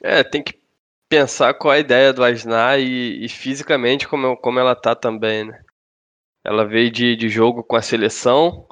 É, 0.02 0.22
tem 0.22 0.42
que 0.42 0.60
pensar 1.08 1.54
qual 1.54 1.72
a 1.72 1.78
ideia 1.78 2.12
do 2.12 2.22
Asnar 2.22 2.78
e, 2.78 3.24
e 3.24 3.28
fisicamente 3.28 4.06
como, 4.06 4.36
como 4.36 4.58
ela 4.58 4.74
tá 4.74 4.94
também, 4.94 5.44
né? 5.44 5.62
Ela 6.44 6.66
veio 6.66 6.90
de, 6.90 7.16
de 7.16 7.28
jogo 7.28 7.62
com 7.62 7.76
a 7.76 7.82
seleção. 7.82 8.66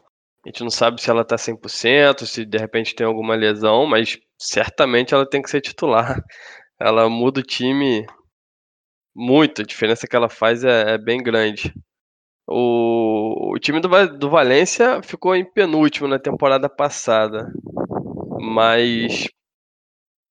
A 0.45 0.49
gente 0.49 0.63
não 0.63 0.71
sabe 0.71 1.01
se 1.01 1.11
ela 1.11 1.25
tá 1.25 1.37
100%, 1.37 2.27
se 2.27 2.45
de 2.45 2.59
repente 2.59 2.95
tem 2.95 3.07
alguma 3.07 3.35
lesão, 3.35 3.87
mas 3.87 4.19
certamente 4.39 5.15
ela 5.15 5.29
tem 5.29 5.43
que 5.43 5.51
ser 5.51 5.61
titular. 5.61 6.23
Ela 6.83 7.11
muda 7.11 7.41
o 7.41 7.43
time 7.43 8.07
muito, 9.15 9.61
a 9.61 9.65
diferença 9.67 10.07
que 10.07 10.17
ela 10.17 10.31
faz 10.31 10.65
é, 10.65 10.95
é 10.95 10.99
bem 10.99 11.23
grande. 11.23 11.75
O, 12.49 13.53
o 13.53 13.59
time 13.59 13.81
do, 13.81 13.89
do 14.17 14.31
Valência 14.31 15.03
ficou 15.03 15.37
em 15.37 15.45
penúltimo 15.45 16.09
na 16.09 16.19
temporada 16.19 16.71
passada, 16.71 17.53
mas 18.41 19.29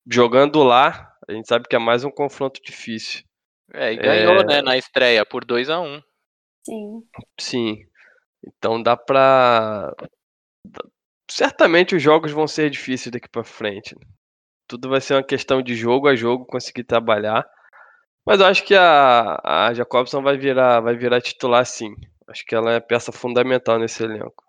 jogando 0.10 0.63
lá, 0.63 1.13
a 1.27 1.34
gente 1.34 1.48
sabe 1.48 1.67
que 1.69 1.75
é 1.75 1.79
mais 1.79 2.03
um 2.03 2.10
confronto 2.10 2.60
difícil. 2.63 3.24
É, 3.72 3.93
e 3.93 3.98
ganhou, 3.98 4.38
é... 4.38 4.43
né, 4.43 4.62
na 4.62 4.75
estreia 4.75 5.24
por 5.24 5.46
2 5.46 5.69
a 5.69 5.79
1 5.79 5.86
um. 5.86 6.01
Sim. 6.63 7.04
Sim. 7.39 7.86
Então 8.46 8.82
dá 8.82 8.98
pra. 8.98 9.94
Certamente 11.32 11.96
os 11.96 12.01
jogos 12.04 12.32
vão 12.32 12.48
ser 12.48 12.70
difíceis 12.70 13.12
daqui 13.12 13.30
para 13.30 13.44
frente. 13.44 13.96
Né? 13.96 14.06
Tudo 14.68 14.89
vai 14.89 15.01
ser 15.01 15.16
uma 15.16 15.24
questão 15.24 15.62
de 15.62 15.75
jogo 15.75 16.08
a 16.08 16.16
jogo 16.16 16.46
conseguir 16.46 16.84
trabalhar. 16.86 17.48
Mas 18.25 18.42
eu 18.42 18.48
acho 18.48 18.66
que 18.66 18.75
a, 18.75 19.39
a 19.44 19.74
Jacobson 19.74 20.22
vai 20.22 20.38
virar, 20.38 20.82
vai 20.82 20.96
virar 20.96 21.22
titular 21.22 21.66
sim. 21.66 21.96
Acho 22.28 22.46
que 22.46 22.56
ela 22.56 22.74
é 22.74 22.80
peça 22.80 23.12
fundamental 23.12 23.80
nesse 23.80 24.04
elenco. 24.04 24.44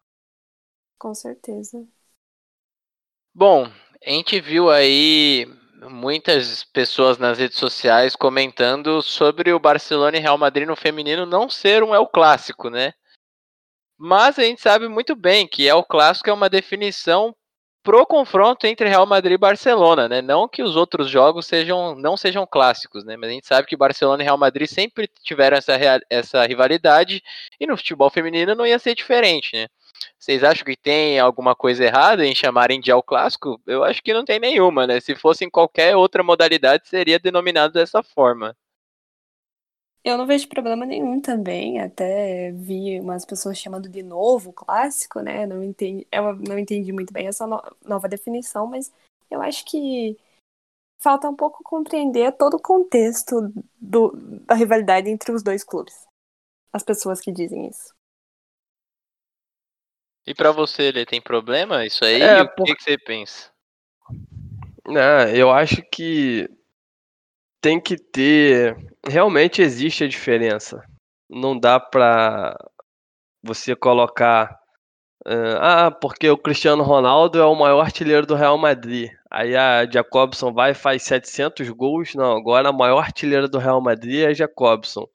Com 0.98 1.14
certeza. 1.14 1.84
Bom, 3.34 3.64
a 4.06 4.10
gente 4.10 4.40
viu 4.40 4.70
aí 4.70 5.46
muitas 5.88 6.64
pessoas 6.64 7.16
nas 7.18 7.38
redes 7.38 7.58
sociais 7.58 8.14
comentando 8.14 9.00
sobre 9.02 9.52
o 9.52 9.58
Barcelona 9.58 10.16
e 10.16 10.20
Real 10.20 10.36
Madrid 10.36 10.66
no 10.66 10.76
feminino 10.76 11.24
não 11.24 11.48
ser 11.48 11.82
um 11.82 11.94
El 11.94 12.06
Clássico, 12.06 12.68
né? 12.68 12.92
Mas 13.98 14.38
a 14.38 14.42
gente 14.42 14.60
sabe 14.60 14.88
muito 14.88 15.14
bem 15.14 15.46
que 15.46 15.66
El 15.66 15.84
Clássico 15.84 16.28
é 16.28 16.32
uma 16.32 16.48
definição 16.48 17.34
pro 17.82 18.06
confronto 18.06 18.66
entre 18.66 18.88
Real 18.88 19.06
Madrid 19.06 19.34
e 19.34 19.38
Barcelona, 19.38 20.08
né? 20.08 20.20
Não 20.20 20.48
que 20.48 20.62
os 20.62 20.76
outros 20.76 21.08
jogos 21.08 21.46
sejam 21.46 21.94
não 21.94 22.16
sejam 22.16 22.46
clássicos, 22.46 23.04
né? 23.04 23.16
Mas 23.16 23.30
a 23.30 23.32
gente 23.32 23.46
sabe 23.46 23.66
que 23.66 23.76
Barcelona 23.76 24.22
e 24.22 24.24
Real 24.24 24.38
Madrid 24.38 24.68
sempre 24.68 25.08
tiveram 25.22 25.56
essa, 25.56 25.72
essa 26.10 26.44
rivalidade 26.46 27.22
e 27.58 27.66
no 27.66 27.76
futebol 27.76 28.10
feminino 28.10 28.54
não 28.54 28.66
ia 28.66 28.78
ser 28.78 28.94
diferente, 28.94 29.50
né? 29.54 29.66
Vocês 30.18 30.44
acham 30.44 30.64
que 30.64 30.76
tem 30.76 31.18
alguma 31.18 31.54
coisa 31.54 31.84
errada 31.84 32.26
em 32.26 32.34
chamarem 32.34 32.80
de 32.80 32.90
El 32.90 33.02
Clássico? 33.02 33.60
Eu 33.66 33.82
acho 33.84 34.02
que 34.02 34.12
não 34.12 34.24
tem 34.24 34.38
nenhuma, 34.38 34.86
né? 34.86 35.00
Se 35.00 35.14
fosse 35.14 35.44
em 35.44 35.50
qualquer 35.50 35.96
outra 35.96 36.22
modalidade, 36.22 36.88
seria 36.88 37.18
denominado 37.18 37.72
dessa 37.72 38.02
forma. 38.02 38.56
Eu 40.02 40.16
não 40.16 40.26
vejo 40.26 40.48
problema 40.48 40.86
nenhum 40.86 41.20
também. 41.20 41.80
Até 41.80 42.52
vi 42.52 42.98
umas 43.00 43.24
pessoas 43.24 43.58
chamando 43.58 43.88
de 43.88 44.02
novo 44.02 44.52
clássico, 44.52 45.20
né? 45.20 45.46
Não 45.46 45.62
entendi, 45.62 46.06
eu 46.10 46.36
não 46.36 46.58
entendi 46.58 46.92
muito 46.92 47.12
bem 47.12 47.26
essa 47.26 47.46
no, 47.46 47.62
nova 47.84 48.08
definição, 48.08 48.66
mas 48.66 48.92
Eu 49.30 49.40
acho 49.42 49.64
que 49.64 50.18
falta 50.98 51.28
um 51.28 51.36
pouco 51.36 51.62
compreender 51.62 52.32
todo 52.32 52.54
o 52.54 52.62
contexto 52.62 53.52
do, 53.80 54.12
da 54.46 54.54
rivalidade 54.54 55.08
entre 55.08 55.32
os 55.32 55.42
dois 55.42 55.64
clubes. 55.64 56.06
As 56.72 56.82
pessoas 56.82 57.20
que 57.20 57.32
dizem 57.32 57.68
isso. 57.68 57.94
E 60.26 60.34
para 60.34 60.52
você, 60.52 60.84
ele 60.84 61.06
tem 61.06 61.20
problema 61.20 61.84
isso 61.84 62.04
aí? 62.04 62.20
É, 62.20 62.42
o 62.42 62.48
que, 62.64 62.74
que 62.74 62.82
você 62.82 62.98
pensa? 62.98 63.50
Não, 64.86 65.28
eu 65.28 65.50
acho 65.50 65.82
que 65.90 66.48
tem 67.60 67.80
que 67.80 67.96
ter. 67.96 68.76
Realmente 69.06 69.62
existe 69.62 70.04
a 70.04 70.08
diferença. 70.08 70.82
Não 71.28 71.58
dá 71.58 71.78
pra 71.78 72.56
você 73.42 73.76
colocar. 73.76 74.58
Uh, 75.26 75.60
ah, 75.60 75.90
porque 75.90 76.30
o 76.30 76.38
Cristiano 76.38 76.82
Ronaldo 76.82 77.38
é 77.38 77.44
o 77.44 77.54
maior 77.54 77.80
artilheiro 77.80 78.26
do 78.26 78.34
Real 78.34 78.56
Madrid. 78.56 79.10
Aí 79.30 79.54
a 79.54 79.84
Jacobson 79.84 80.52
vai 80.52 80.70
e 80.70 80.74
faz 80.74 81.02
700 81.02 81.68
gols. 81.70 82.14
Não, 82.14 82.36
agora 82.36 82.70
a 82.70 82.72
maior 82.72 82.98
artilheira 82.98 83.46
do 83.46 83.58
Real 83.58 83.80
Madrid 83.80 84.24
é 84.24 84.28
a 84.28 84.34
Jacobson. 84.34 85.06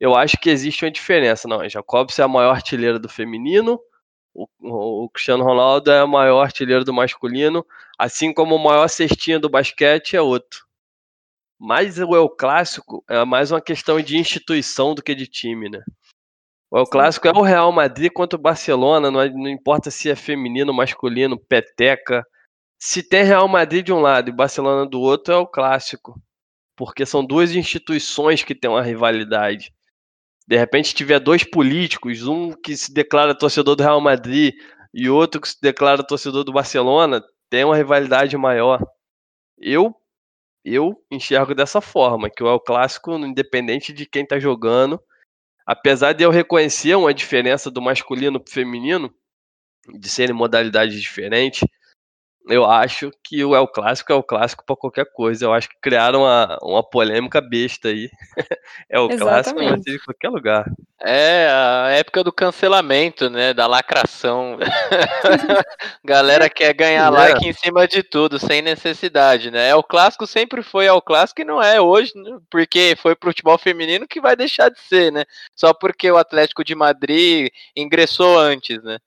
Eu 0.00 0.14
acho 0.14 0.36
que 0.38 0.50
existe 0.50 0.84
uma 0.84 0.90
diferença. 0.90 1.48
Não, 1.48 1.60
a 1.60 1.68
Jacobson 1.68 2.22
é 2.22 2.24
a 2.24 2.28
maior 2.28 2.50
artilheira 2.50 2.98
do 2.98 3.08
feminino. 3.08 3.80
O, 4.36 5.04
o, 5.04 5.08
Cristiano 5.08 5.42
Ronaldo 5.42 5.90
é 5.90 6.04
o 6.04 6.08
maior 6.08 6.42
artilheiro 6.42 6.84
do 6.84 6.92
masculino, 6.92 7.64
assim 7.98 8.34
como 8.34 8.54
o 8.54 8.62
maior 8.62 8.86
cestinha 8.86 9.40
do 9.40 9.48
basquete 9.48 10.14
é 10.14 10.20
outro. 10.20 10.66
Mas 11.58 11.98
o 11.98 12.14
El 12.14 12.28
Clássico 12.28 13.02
é 13.08 13.24
mais 13.24 13.50
uma 13.50 13.62
questão 13.62 13.98
de 13.98 14.18
instituição 14.18 14.94
do 14.94 15.02
que 15.02 15.14
de 15.14 15.26
time, 15.26 15.70
né? 15.70 15.82
O 16.70 16.76
El 16.76 16.84
Clássico 16.84 17.26
é 17.26 17.32
o 17.32 17.40
Real 17.40 17.72
Madrid 17.72 18.12
contra 18.12 18.38
o 18.38 18.42
Barcelona, 18.42 19.10
não, 19.10 19.22
é, 19.22 19.30
não 19.30 19.48
importa 19.48 19.90
se 19.90 20.10
é 20.10 20.14
feminino, 20.14 20.74
masculino, 20.74 21.38
peteca. 21.38 22.22
Se 22.78 23.02
tem 23.02 23.24
Real 23.24 23.48
Madrid 23.48 23.86
de 23.86 23.92
um 23.92 24.00
lado 24.00 24.28
e 24.28 24.34
Barcelona 24.34 24.84
do 24.84 25.00
outro, 25.00 25.32
é 25.32 25.36
o 25.38 25.46
clássico. 25.46 26.20
Porque 26.76 27.06
são 27.06 27.24
duas 27.24 27.54
instituições 27.54 28.42
que 28.42 28.54
têm 28.54 28.70
uma 28.70 28.82
rivalidade. 28.82 29.72
De 30.46 30.56
repente 30.56 30.94
tiver 30.94 31.18
dois 31.18 31.42
políticos, 31.42 32.26
um 32.26 32.52
que 32.52 32.76
se 32.76 32.92
declara 32.92 33.36
torcedor 33.36 33.74
do 33.74 33.82
Real 33.82 34.00
Madrid 34.00 34.54
e 34.94 35.10
outro 35.10 35.40
que 35.40 35.48
se 35.48 35.60
declara 35.60 36.06
torcedor 36.06 36.44
do 36.44 36.52
Barcelona, 36.52 37.22
tem 37.50 37.64
uma 37.64 37.76
rivalidade 37.76 38.36
maior. 38.36 38.80
Eu 39.58 39.94
eu 40.64 41.00
enxergo 41.12 41.54
dessa 41.54 41.80
forma, 41.80 42.28
que 42.28 42.42
o 42.42 42.48
El 42.48 42.58
Clássico, 42.58 43.12
independente 43.12 43.92
de 43.92 44.04
quem 44.04 44.24
está 44.24 44.36
jogando, 44.36 45.00
apesar 45.64 46.12
de 46.12 46.24
eu 46.24 46.30
reconhecer 46.30 46.96
uma 46.96 47.14
diferença 47.14 47.70
do 47.70 47.80
masculino 47.80 48.40
para 48.40 48.50
o 48.50 48.52
feminino, 48.52 49.14
de 49.96 50.08
serem 50.08 50.34
modalidades 50.34 51.00
diferentes, 51.00 51.60
eu 52.48 52.64
acho 52.64 53.10
que 53.24 53.44
o 53.44 53.56
El 53.56 53.66
Clássico 53.66 54.12
é 54.12 54.14
o 54.14 54.22
clássico 54.22 54.64
para 54.64 54.76
qualquer 54.76 55.06
coisa. 55.12 55.44
Eu 55.44 55.52
acho 55.52 55.68
que 55.68 55.76
criaram 55.80 56.20
uma, 56.20 56.56
uma 56.62 56.82
polêmica 56.82 57.40
besta 57.40 57.88
aí. 57.88 58.08
é 58.88 59.00
o 59.00 59.08
clássico 59.08 59.58
mas 59.58 59.80
de 59.80 59.98
qualquer 59.98 60.28
lugar. 60.28 60.64
É 61.02 61.48
a 61.50 61.90
época 61.90 62.22
do 62.22 62.32
cancelamento, 62.32 63.28
né? 63.28 63.52
Da 63.52 63.66
lacração. 63.66 64.58
Galera 66.04 66.48
quer 66.48 66.72
ganhar 66.72 67.06
é. 67.06 67.10
like 67.10 67.48
em 67.48 67.52
cima 67.52 67.86
de 67.86 68.04
tudo, 68.04 68.38
sem 68.38 68.62
necessidade, 68.62 69.50
né? 69.50 69.70
É 69.70 69.74
o 69.74 69.82
clássico 69.82 70.26
sempre 70.26 70.62
foi 70.62 70.88
o 70.88 71.02
clássico 71.02 71.40
e 71.40 71.44
não 71.44 71.60
é 71.60 71.80
hoje, 71.80 72.12
né? 72.14 72.38
porque 72.48 72.94
foi 72.96 73.16
pro 73.16 73.30
futebol 73.30 73.58
feminino 73.58 74.06
que 74.06 74.20
vai 74.20 74.36
deixar 74.36 74.68
de 74.68 74.80
ser, 74.80 75.10
né? 75.10 75.24
Só 75.54 75.74
porque 75.74 76.08
o 76.10 76.16
Atlético 76.16 76.62
de 76.62 76.76
Madrid 76.76 77.48
ingressou 77.76 78.38
antes, 78.38 78.80
né? 78.84 78.98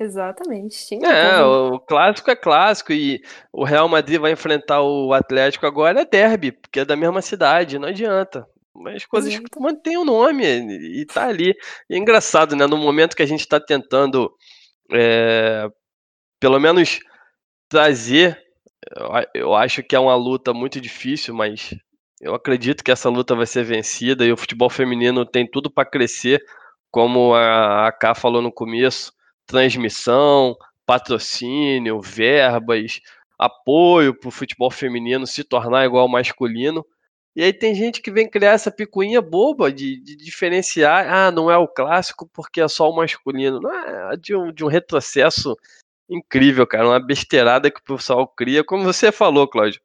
Exatamente. 0.00 0.94
É, 1.04 1.42
o 1.42 1.80
clássico 1.80 2.30
é 2.30 2.36
clássico 2.36 2.92
e 2.92 3.20
o 3.52 3.64
Real 3.64 3.88
Madrid 3.88 4.20
vai 4.20 4.30
enfrentar 4.30 4.80
o 4.80 5.12
Atlético 5.12 5.66
agora 5.66 6.02
é 6.02 6.04
derby, 6.04 6.52
porque 6.52 6.80
é 6.80 6.84
da 6.84 6.94
mesma 6.94 7.20
cidade, 7.20 7.78
não 7.78 7.88
adianta. 7.88 8.46
Mas 8.72 9.04
coisas 9.04 9.34
Exato. 9.34 9.60
mantém 9.60 9.96
o 9.96 10.04
nome 10.04 10.44
e 10.44 11.04
tá 11.04 11.26
ali. 11.26 11.52
E 11.90 11.96
é 11.96 11.98
engraçado, 11.98 12.54
né? 12.54 12.64
No 12.66 12.76
momento 12.76 13.16
que 13.16 13.24
a 13.24 13.26
gente 13.26 13.40
está 13.40 13.58
tentando, 13.58 14.32
é, 14.92 15.66
pelo 16.38 16.60
menos, 16.60 17.00
trazer, 17.68 18.40
eu 19.34 19.52
acho 19.54 19.82
que 19.82 19.96
é 19.96 19.98
uma 19.98 20.14
luta 20.14 20.54
muito 20.54 20.80
difícil, 20.80 21.34
mas 21.34 21.74
eu 22.20 22.36
acredito 22.36 22.84
que 22.84 22.92
essa 22.92 23.08
luta 23.08 23.34
vai 23.34 23.46
ser 23.46 23.64
vencida 23.64 24.24
e 24.24 24.32
o 24.32 24.36
futebol 24.36 24.70
feminino 24.70 25.26
tem 25.26 25.44
tudo 25.44 25.68
para 25.68 25.88
crescer, 25.88 26.40
como 26.88 27.34
a, 27.34 27.88
a 27.88 27.92
Ká 27.92 28.14
falou 28.14 28.40
no 28.40 28.52
começo 28.52 29.12
transmissão, 29.48 30.56
patrocínio, 30.86 32.00
verbas, 32.00 33.00
apoio 33.38 34.14
para 34.14 34.28
o 34.28 34.32
futebol 34.32 34.70
feminino 34.70 35.26
se 35.26 35.42
tornar 35.42 35.86
igual 35.86 36.02
ao 36.02 36.08
masculino. 36.08 36.86
E 37.34 37.42
aí 37.42 37.52
tem 37.52 37.74
gente 37.74 38.02
que 38.02 38.10
vem 38.10 38.28
criar 38.28 38.52
essa 38.52 38.70
picuinha 38.70 39.22
boba 39.22 39.72
de, 39.72 40.00
de 40.00 40.16
diferenciar, 40.16 41.06
ah, 41.08 41.30
não 41.30 41.50
é 41.50 41.56
o 41.56 41.68
clássico 41.68 42.28
porque 42.32 42.60
é 42.60 42.68
só 42.68 42.90
o 42.90 42.96
masculino. 42.96 43.60
Não 43.60 43.72
é 43.72 44.16
de 44.16 44.34
um, 44.34 44.52
de 44.52 44.64
um 44.64 44.68
retrocesso 44.68 45.56
incrível, 46.08 46.66
cara, 46.66 46.88
uma 46.88 47.00
besteirada 47.00 47.70
que 47.70 47.80
o 47.80 47.96
pessoal 47.96 48.26
cria, 48.26 48.64
como 48.64 48.82
você 48.82 49.12
falou, 49.12 49.48
Cláudio. 49.48 49.80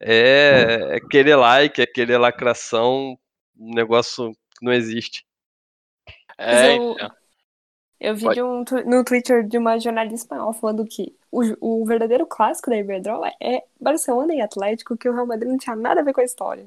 É, 0.00 0.96
é 0.96 1.00
querer 1.00 1.36
like, 1.36 1.80
é 1.80 1.86
querer 1.86 2.18
lacração, 2.18 3.18
um 3.58 3.74
negócio 3.74 4.32
que 4.32 4.64
não 4.64 4.72
existe. 4.72 5.24
É, 6.36 6.74
então. 6.74 7.10
Eu 8.00 8.16
vi 8.16 8.42
um, 8.42 8.64
no 8.86 9.04
Twitter 9.04 9.46
de 9.46 9.58
uma 9.58 9.78
jornalista 9.78 10.24
espanhola 10.24 10.54
falando 10.54 10.86
que 10.86 11.14
o, 11.30 11.82
o 11.82 11.84
verdadeiro 11.84 12.26
clássico 12.26 12.70
da 12.70 12.78
Iberdrola 12.78 13.30
é 13.40 13.62
Barcelona 13.78 14.34
e 14.34 14.40
Atlético, 14.40 14.96
que 14.96 15.08
o 15.08 15.12
Real 15.12 15.26
Madrid 15.26 15.50
não 15.50 15.58
tinha 15.58 15.76
nada 15.76 16.00
a 16.00 16.04
ver 16.04 16.14
com 16.14 16.22
a 16.22 16.24
história. 16.24 16.66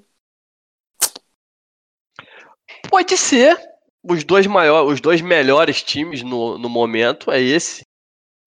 Pode 2.89 3.17
ser. 3.17 3.57
Os 4.03 4.23
dois, 4.23 4.45
maiores, 4.45 4.93
os 4.93 5.01
dois 5.01 5.21
melhores 5.21 5.81
times 5.81 6.21
no, 6.21 6.57
no 6.57 6.69
momento 6.69 7.31
é 7.31 7.41
esse. 7.41 7.83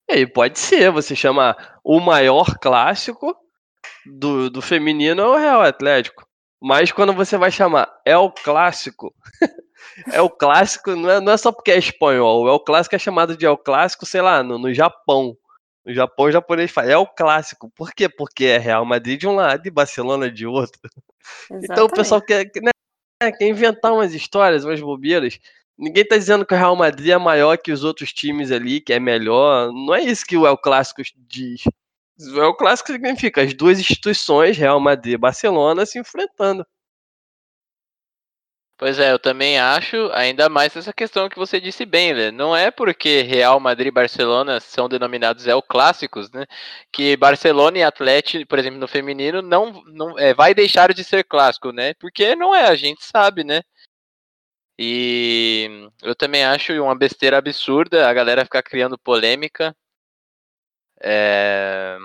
E 0.09 0.15
aí 0.15 0.27
pode 0.27 0.59
ser. 0.59 0.93
Você 0.93 1.17
chama 1.17 1.57
o 1.83 1.99
maior 1.99 2.57
clássico 2.61 3.37
do, 4.05 4.49
do 4.49 4.63
feminino 4.63 5.23
é 5.23 5.27
o 5.27 5.37
Real 5.37 5.63
Atlético. 5.63 6.27
Mas 6.61 6.93
quando 6.93 7.13
você 7.13 7.37
vai 7.37 7.51
chamar 7.51 7.93
é 8.05 8.17
o 8.17 8.31
clássico, 8.31 9.15
é 10.13 10.21
o 10.21 10.31
clássico, 10.31 10.95
não 10.95 11.11
é, 11.11 11.21
não 11.21 11.33
é 11.33 11.37
só 11.37 11.53
porque 11.53 11.71
é 11.71 11.79
espanhol, 11.79 12.49
é 12.49 12.53
o 12.53 12.61
clássico 12.61 12.95
é 12.95 12.99
chamado 12.99 13.37
de 13.37 13.47
é 13.47 13.51
o 13.51 13.59
clássico, 13.59 14.07
sei 14.07 14.21
lá, 14.21 14.43
no, 14.43 14.59
no 14.59 14.73
Japão. 14.73 15.37
No 15.85 15.95
Japão, 15.95 16.27
o 16.27 16.33
japonês 16.33 16.71
fala, 16.71 16.91
é 16.91 16.97
o 16.97 17.07
clássico. 17.07 17.71
Por 17.71 17.93
quê? 17.93 18.09
Porque 18.09 18.45
é 18.45 18.59
Real 18.59 18.85
Madrid 18.85 19.21
de 19.21 19.29
um 19.29 19.37
lado 19.37 19.67
e 19.67 19.71
Barcelona 19.71 20.29
de 20.29 20.45
outro. 20.45 20.81
Exatamente. 21.51 21.73
Então 21.73 21.87
o 21.87 21.91
pessoal 21.91 22.21
quer, 22.21 22.51
né, 22.61 23.33
quer 23.33 23.47
inventar 23.47 23.93
umas 23.93 24.13
histórias, 24.13 24.65
umas 24.65 24.81
bobeiras. 24.81 25.39
Ninguém 25.79 26.07
tá 26.07 26.17
dizendo 26.17 26.47
que 26.47 26.55
o 26.55 26.57
Real 26.57 26.75
Madrid 26.75 27.11
é 27.11 27.19
maior 27.19 27.57
que 27.59 27.71
os 27.71 27.85
outros 27.85 28.13
times 28.13 28.51
ali, 28.51 28.81
que 28.81 28.93
é 28.93 28.99
melhor. 28.99 29.71
Não 29.73 29.95
é 29.95 30.01
isso 30.01 30.25
que 30.25 30.37
o 30.37 30.47
El 30.47 30.57
Clássico 30.57 31.03
diz. 31.17 31.63
O 32.19 32.41
El 32.41 32.55
Clássico 32.55 32.93
significa 32.93 33.43
as 33.43 33.53
duas 33.53 33.79
instituições, 33.79 34.57
Real 34.57 34.81
Madrid 34.81 35.15
e 35.15 35.19
Barcelona, 35.19 35.85
se 35.85 35.99
enfrentando. 35.99 36.67
Pois 38.79 38.99
é, 38.99 39.11
eu 39.11 39.19
também 39.19 39.59
acho, 39.59 40.11
ainda 40.13 40.51
mais 40.51 40.77
essa 40.77 40.93
questão 40.93 41.31
que 41.31 41.39
você 41.39 41.59
disse 41.59 41.87
bem, 41.87 42.13
né? 42.13 42.31
Não 42.31 42.55
é 42.55 42.71
porque 42.71 43.23
Real 43.23 43.59
Madrid 43.59 43.89
e 43.89 43.91
Barcelona 43.91 44.61
são 44.61 44.87
denominados 44.87 45.47
El 45.47 45.63
Clássicos, 45.63 46.31
né? 46.31 46.45
Que 46.93 47.17
Barcelona 47.17 47.79
e 47.79 47.83
Atlético, 47.83 48.47
por 48.47 48.59
exemplo, 48.59 48.79
no 48.79 48.87
feminino, 48.87 49.41
não, 49.41 49.83
não 49.87 50.19
é, 50.19 50.35
vai 50.35 50.55
deixar 50.55 50.93
de 50.93 51.03
ser 51.03 51.25
clássico, 51.25 51.73
né? 51.73 51.95
Porque 51.95 52.37
não 52.37 52.55
é, 52.55 52.69
a 52.69 52.75
gente 52.75 53.03
sabe, 53.03 53.45
né? 53.45 53.63
E 54.79 55.89
eu 56.03 56.15
também 56.15 56.45
acho 56.45 56.73
uma 56.83 56.95
besteira 56.95 57.39
absurda 57.39 58.09
a 58.09 58.13
galera 58.13 58.45
ficar 58.45 58.63
criando 58.63 58.99
polêmica. 58.99 59.75
É... 61.01 61.99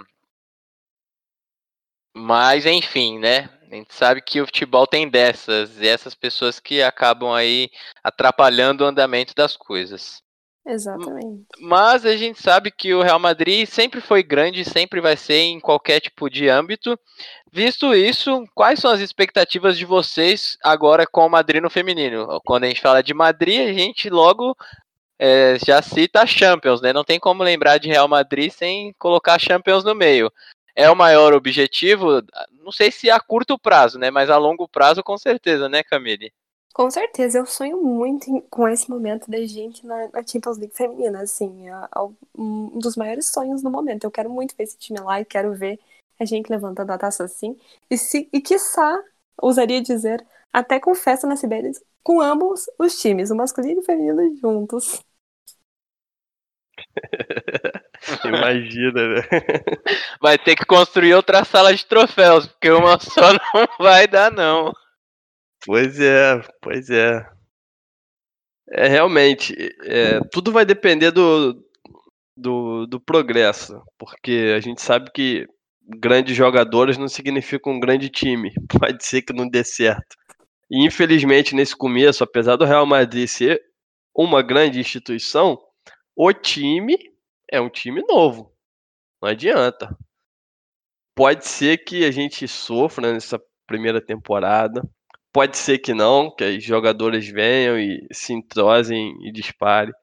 Mas 2.13 2.65
enfim, 2.65 3.19
né? 3.19 3.49
A 3.71 3.75
gente 3.75 3.93
sabe 3.93 4.21
que 4.21 4.41
o 4.41 4.45
futebol 4.45 4.86
tem 4.86 5.10
dessas, 5.10 5.79
e 5.79 5.88
essas 5.88 6.13
pessoas 6.13 6.60
que 6.60 6.84
acabam 6.84 7.31
aí 7.31 7.69
atrapalhando 8.03 8.84
o 8.84 8.88
andamento 8.88 9.34
das 9.34 9.55
coisas. 9.55 10.21
Exatamente. 10.67 11.45
Mas 11.57 12.05
a 12.05 12.15
gente 12.17 12.41
sabe 12.41 12.69
que 12.69 12.93
o 12.93 13.01
Real 13.01 13.17
Madrid 13.17 13.65
sempre 13.65 14.01
foi 14.01 14.21
grande, 14.21 14.65
sempre 14.65 14.99
vai 14.99 15.15
ser 15.15 15.39
em 15.39 15.60
qualquer 15.60 16.01
tipo 16.01 16.29
de 16.29 16.49
âmbito. 16.49 16.99
Visto 17.51 17.95
isso, 17.95 18.43
quais 18.53 18.79
são 18.79 18.91
as 18.91 18.99
expectativas 18.99 19.77
de 19.77 19.86
vocês 19.86 20.57
agora 20.62 21.07
com 21.07 21.25
o 21.25 21.29
Madrid 21.29 21.62
no 21.62 21.69
feminino? 21.69 22.41
Quando 22.45 22.65
a 22.65 22.67
gente 22.67 22.81
fala 22.81 23.01
de 23.01 23.13
Madrid, 23.13 23.69
a 23.69 23.73
gente 23.73 24.10
logo 24.10 24.55
é, 25.17 25.57
já 25.65 25.81
cita 25.81 26.27
Champions, 26.27 26.81
né? 26.81 26.91
Não 26.91 27.05
tem 27.05 27.19
como 27.19 27.41
lembrar 27.41 27.77
de 27.77 27.88
Real 27.88 28.07
Madrid 28.07 28.51
sem 28.51 28.93
colocar 28.99 29.39
Champions 29.39 29.86
no 29.86 29.95
meio 29.95 30.29
é 30.75 30.89
o 30.89 30.95
maior 30.95 31.34
objetivo, 31.34 32.21
não 32.63 32.71
sei 32.71 32.91
se 32.91 33.10
a 33.10 33.19
curto 33.19 33.57
prazo, 33.60 33.99
né? 33.99 34.12
Mas 34.12 34.29
a 34.29 34.38
longo 34.38 34.67
prazo, 34.67 35.03
com 35.03 35.17
certeza, 35.17 35.69
né, 35.69 35.84
Camille? 35.84 36.31
Com 36.73 36.89
certeza, 36.89 37.38
eu 37.38 37.45
sonho 37.45 37.81
muito 37.84 38.29
em- 38.29 38.41
com 38.49 38.67
esse 38.67 38.89
momento 38.89 39.29
da 39.29 39.45
gente 39.45 39.86
na, 39.86 40.07
na 40.10 40.23
Champions 40.25 40.57
League 40.57 40.75
feminina, 40.75 41.21
assim, 41.21 41.67
é, 41.69 41.71
é 41.71 41.99
um 42.38 42.79
dos 42.79 42.95
maiores 42.95 43.27
sonhos 43.27 43.62
no 43.62 43.69
momento. 43.69 44.05
Eu 44.05 44.12
quero 44.12 44.29
muito 44.29 44.55
ver 44.55 44.63
esse 44.63 44.77
time 44.77 44.99
lá 45.01 45.19
e 45.19 45.25
quero 45.25 45.53
ver 45.53 45.79
a 46.19 46.23
gente 46.25 46.49
levantando 46.49 46.91
a 46.91 46.97
taça 46.97 47.25
assim. 47.25 47.57
E, 47.89 47.97
se, 47.97 48.29
e 48.31 48.39
quiçá, 48.41 49.03
ousaria 49.41 49.81
dizer, 49.81 50.25
até 50.53 50.79
com 50.79 50.95
festa 50.95 51.27
na 51.27 51.36
Sibéria, 51.36 51.71
com 52.03 52.21
ambos 52.21 52.65
os 52.79 52.99
times, 53.01 53.31
o 53.31 53.36
masculino 53.36 53.79
e 53.81 53.84
o 53.84 53.86
feminino 53.86 54.36
juntos. 54.38 55.03
Imagina, 58.25 59.15
né? 59.15 59.21
Vai 60.19 60.37
ter 60.37 60.55
que 60.55 60.65
construir 60.65 61.13
outra 61.13 61.43
sala 61.43 61.73
de 61.73 61.85
troféus, 61.85 62.47
porque 62.47 62.69
uma 62.69 62.99
só 62.99 63.33
não 63.53 63.67
vai 63.79 64.07
dar, 64.07 64.31
não. 64.31 64.73
Pois 65.65 65.99
é, 65.99 66.41
pois 66.61 66.89
é. 66.89 67.25
É 68.73 68.87
realmente, 68.87 69.53
é, 69.83 70.19
tudo 70.31 70.51
vai 70.51 70.65
depender 70.65 71.11
do, 71.11 71.61
do, 72.35 72.87
do 72.87 72.99
progresso, 72.99 73.81
porque 73.99 74.53
a 74.55 74.59
gente 74.59 74.81
sabe 74.81 75.11
que 75.13 75.45
grandes 75.99 76.35
jogadores 76.35 76.97
não 76.97 77.07
significam 77.07 77.73
um 77.73 77.79
grande 77.79 78.09
time. 78.09 78.51
Pode 78.79 79.05
ser 79.05 79.21
que 79.21 79.33
não 79.33 79.47
dê 79.47 79.63
certo. 79.63 80.15
E 80.69 80.85
infelizmente, 80.85 81.53
nesse 81.53 81.75
começo, 81.75 82.23
apesar 82.23 82.55
do 82.55 82.65
Real 82.65 82.85
Madrid 82.85 83.27
ser 83.27 83.61
uma 84.15 84.41
grande 84.41 84.79
instituição, 84.79 85.59
o 86.15 86.31
time 86.31 86.97
é 87.51 87.59
um 87.61 87.69
time 87.69 88.01
novo. 88.07 88.51
Não 89.21 89.29
adianta. 89.29 89.95
Pode 91.15 91.45
ser 91.45 91.79
que 91.79 92.05
a 92.05 92.11
gente 92.11 92.47
sofra 92.47 93.13
nessa 93.13 93.39
primeira 93.67 94.01
temporada. 94.01 94.81
Pode 95.33 95.57
ser 95.57 95.79
que 95.79 95.93
não, 95.93 96.33
que 96.33 96.43
os 96.57 96.63
jogadores 96.63 97.27
venham 97.27 97.77
e 97.79 98.07
se 98.11 98.33
entrosem 98.33 99.13
e 99.27 99.31
disparem. 99.31 99.93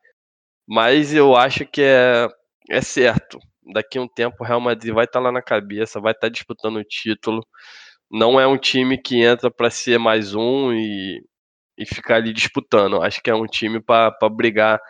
Mas 0.67 1.15
eu 1.15 1.35
acho 1.37 1.67
que 1.67 1.83
é, 1.83 2.29
é 2.71 2.81
certo. 2.83 3.39
Daqui 3.73 3.99
a 3.99 4.03
um 4.03 4.09
tempo 4.09 4.37
o 4.41 4.45
Real 4.45 4.61
Madrid 4.61 4.95
vai 4.95 5.05
estar 5.05 5.21
lá 5.21 5.33
na 5.33 5.43
cabeça, 5.43 6.01
vai 6.01 6.13
estar 6.13 6.29
disputando 6.29 6.77
o 6.77 6.85
título. 6.85 7.47
Não 8.11 8.41
é 8.41 8.47
um 8.47 8.59
time 8.59 8.99
que 8.99 9.23
entra 9.23 9.51
para 9.51 9.71
ser 9.71 9.99
mais 9.99 10.35
um 10.35 10.73
e, 10.73 11.23
e 11.79 11.87
ficar 11.87 12.17
ali 12.17 12.33
disputando. 12.33 13.03
Acho 13.03 13.23
que 13.23 13.31
é 13.31 13.35
um 13.35 13.47
time 13.47 13.81
para 13.81 14.13
brigar 14.31 14.81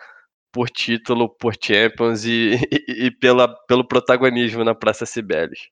por 0.51 0.69
título, 0.69 1.29
por 1.29 1.55
Champions 1.59 2.25
e, 2.25 2.59
e, 2.71 3.05
e, 3.05 3.11
pela, 3.11 3.47
pelo 3.65 3.87
protagonismo 3.87 4.63
na 4.63 4.75
Praça 4.75 5.05
Cibeles. 5.05 5.69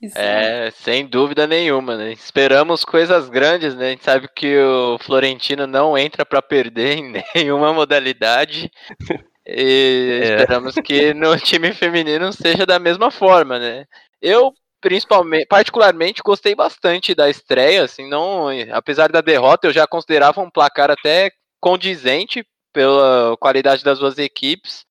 Isso 0.00 0.18
é. 0.18 0.66
É, 0.66 0.70
sem 0.70 1.06
dúvida 1.06 1.46
nenhuma, 1.46 1.96
né? 1.96 2.12
Esperamos 2.12 2.84
coisas 2.84 3.28
grandes, 3.28 3.74
né? 3.74 3.86
A 3.86 3.90
gente 3.90 4.04
sabe 4.04 4.28
que 4.28 4.58
o 4.58 4.98
Florentino 4.98 5.66
não 5.66 5.96
entra 5.96 6.26
para 6.26 6.42
perder 6.42 6.98
em 6.98 7.12
nenhuma 7.34 7.72
modalidade. 7.72 8.70
E 9.10 9.20
É. 9.46 10.40
esperamos 10.40 10.74
que 10.76 11.12
no 11.12 11.36
time 11.38 11.72
feminino 11.72 12.32
seja 12.32 12.64
da 12.64 12.78
mesma 12.78 13.10
forma, 13.10 13.58
né? 13.58 13.84
Eu 14.20 14.52
principalmente, 14.80 15.46
particularmente 15.46 16.22
gostei 16.22 16.54
bastante 16.54 17.14
da 17.14 17.30
estreia, 17.30 17.84
assim, 17.84 18.06
não, 18.06 18.48
apesar 18.70 19.10
da 19.10 19.22
derrota, 19.22 19.66
eu 19.66 19.72
já 19.72 19.86
considerava 19.86 20.42
um 20.42 20.50
placar 20.50 20.90
até 20.90 21.30
condizente 21.58 22.44
pela 22.74 23.36
qualidade 23.38 23.84
das 23.84 24.00
duas 24.00 24.18
equipes, 24.18 24.84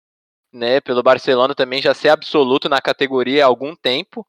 né? 0.51 0.79
Pelo 0.79 1.03
Barcelona 1.03 1.53
também 1.53 1.81
já 1.81 1.93
ser 1.93 2.09
absoluto 2.09 2.69
na 2.69 2.81
categoria 2.81 3.43
há 3.43 3.47
algum 3.47 3.75
tempo. 3.75 4.25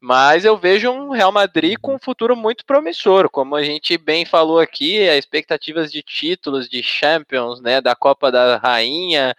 Mas 0.00 0.44
eu 0.44 0.56
vejo 0.56 0.90
um 0.90 1.10
Real 1.10 1.32
Madrid 1.32 1.76
com 1.80 1.94
um 1.94 1.98
futuro 1.98 2.36
muito 2.36 2.64
promissor, 2.64 3.28
como 3.30 3.56
a 3.56 3.62
gente 3.62 3.96
bem 3.98 4.24
falou 4.24 4.60
aqui, 4.60 5.08
as 5.08 5.18
expectativas 5.18 5.90
de 5.90 6.02
títulos 6.02 6.68
de 6.68 6.82
Champions, 6.82 7.60
né, 7.60 7.80
da 7.80 7.96
Copa 7.96 8.30
da 8.30 8.58
Rainha, 8.58 9.34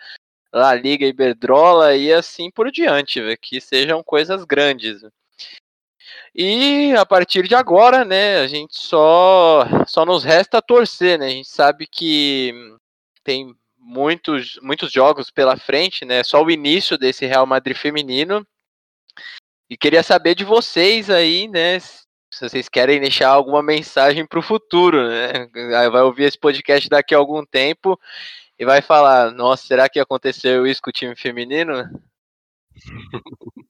La 0.54 0.74
Liga 0.76 1.06
Iberdrola 1.06 1.96
e 1.96 2.12
assim 2.14 2.52
por 2.52 2.72
diante, 2.72 3.22
né, 3.22 3.38
que 3.38 3.62
sejam 3.62 4.04
coisas 4.04 4.44
grandes. 4.44 5.02
E 6.36 6.94
a 6.96 7.06
partir 7.06 7.48
de 7.48 7.56
agora, 7.56 8.06
né, 8.06 8.40
a 8.40 8.48
gente 8.48 8.78
só 8.78 9.66
só 9.88 10.06
nos 10.06 10.24
resta 10.24 10.62
torcer, 10.62 11.18
né? 11.20 11.28
A 11.28 11.30
gente 11.30 11.50
sabe 11.50 11.88
que 11.88 12.54
tem 13.30 13.56
muitos 13.78 14.60
muitos 14.60 14.92
jogos 14.92 15.30
pela 15.30 15.56
frente, 15.56 16.04
né? 16.04 16.24
Só 16.24 16.44
o 16.44 16.50
início 16.50 16.98
desse 16.98 17.28
Real 17.28 17.46
Madrid 17.46 17.78
feminino. 17.78 18.44
E 19.70 19.78
queria 19.78 20.02
saber 20.02 20.34
de 20.34 20.44
vocês 20.44 21.12
aí, 21.12 21.48
né? 21.48 21.80
Se 21.80 22.02
vocês 22.42 22.68
querem 22.68 23.00
deixar 23.00 23.30
alguma 23.30 23.62
mensagem 23.62 24.26
para 24.26 24.40
o 24.40 24.42
futuro, 24.42 25.08
né? 25.08 25.48
Vai 25.92 26.02
ouvir 26.02 26.24
esse 26.24 26.40
podcast 26.40 26.90
daqui 26.90 27.14
a 27.14 27.20
algum 27.20 27.46
tempo 27.46 28.00
e 28.58 28.66
vai 28.66 28.82
falar: 28.82 29.32
Nossa, 29.32 29.68
será 29.68 29.88
que 29.88 30.00
aconteceu 30.00 30.66
isso 30.66 30.82
com 30.82 30.90
o 30.90 30.94
time 30.94 31.16
feminino? 31.16 31.88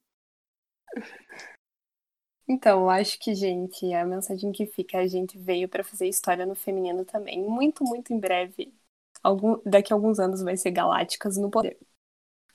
Então, 2.52 2.90
acho 2.90 3.16
que, 3.20 3.32
gente, 3.32 3.94
a 3.94 4.04
mensagem 4.04 4.50
que 4.50 4.66
fica, 4.66 4.98
a 4.98 5.06
gente 5.06 5.38
veio 5.38 5.68
para 5.68 5.84
fazer 5.84 6.08
história 6.08 6.44
no 6.44 6.56
feminino 6.56 7.04
também. 7.04 7.38
Muito, 7.40 7.84
muito 7.84 8.12
em 8.12 8.18
breve. 8.18 8.74
Algum, 9.22 9.60
daqui 9.64 9.92
a 9.92 9.96
alguns 9.96 10.18
anos 10.18 10.42
vai 10.42 10.56
ser 10.56 10.70
Galácticas 10.70 11.36
no 11.36 11.50
poder. 11.50 11.76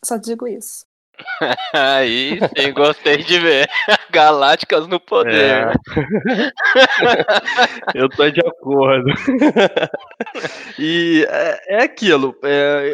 Só 0.03 0.17
digo 0.17 0.47
isso. 0.47 0.85
Aí 1.73 2.39
sim, 2.57 2.73
gostei 2.73 3.17
de 3.17 3.39
ver. 3.39 3.69
Galácticas 4.11 4.87
no 4.87 4.99
poder. 4.99 5.67
É. 5.67 5.73
Eu 7.93 8.09
tô 8.09 8.29
de 8.29 8.41
acordo. 8.41 9.11
e 10.77 11.25
é, 11.29 11.75
é 11.75 11.83
aquilo. 11.83 12.35
É, 12.43 12.93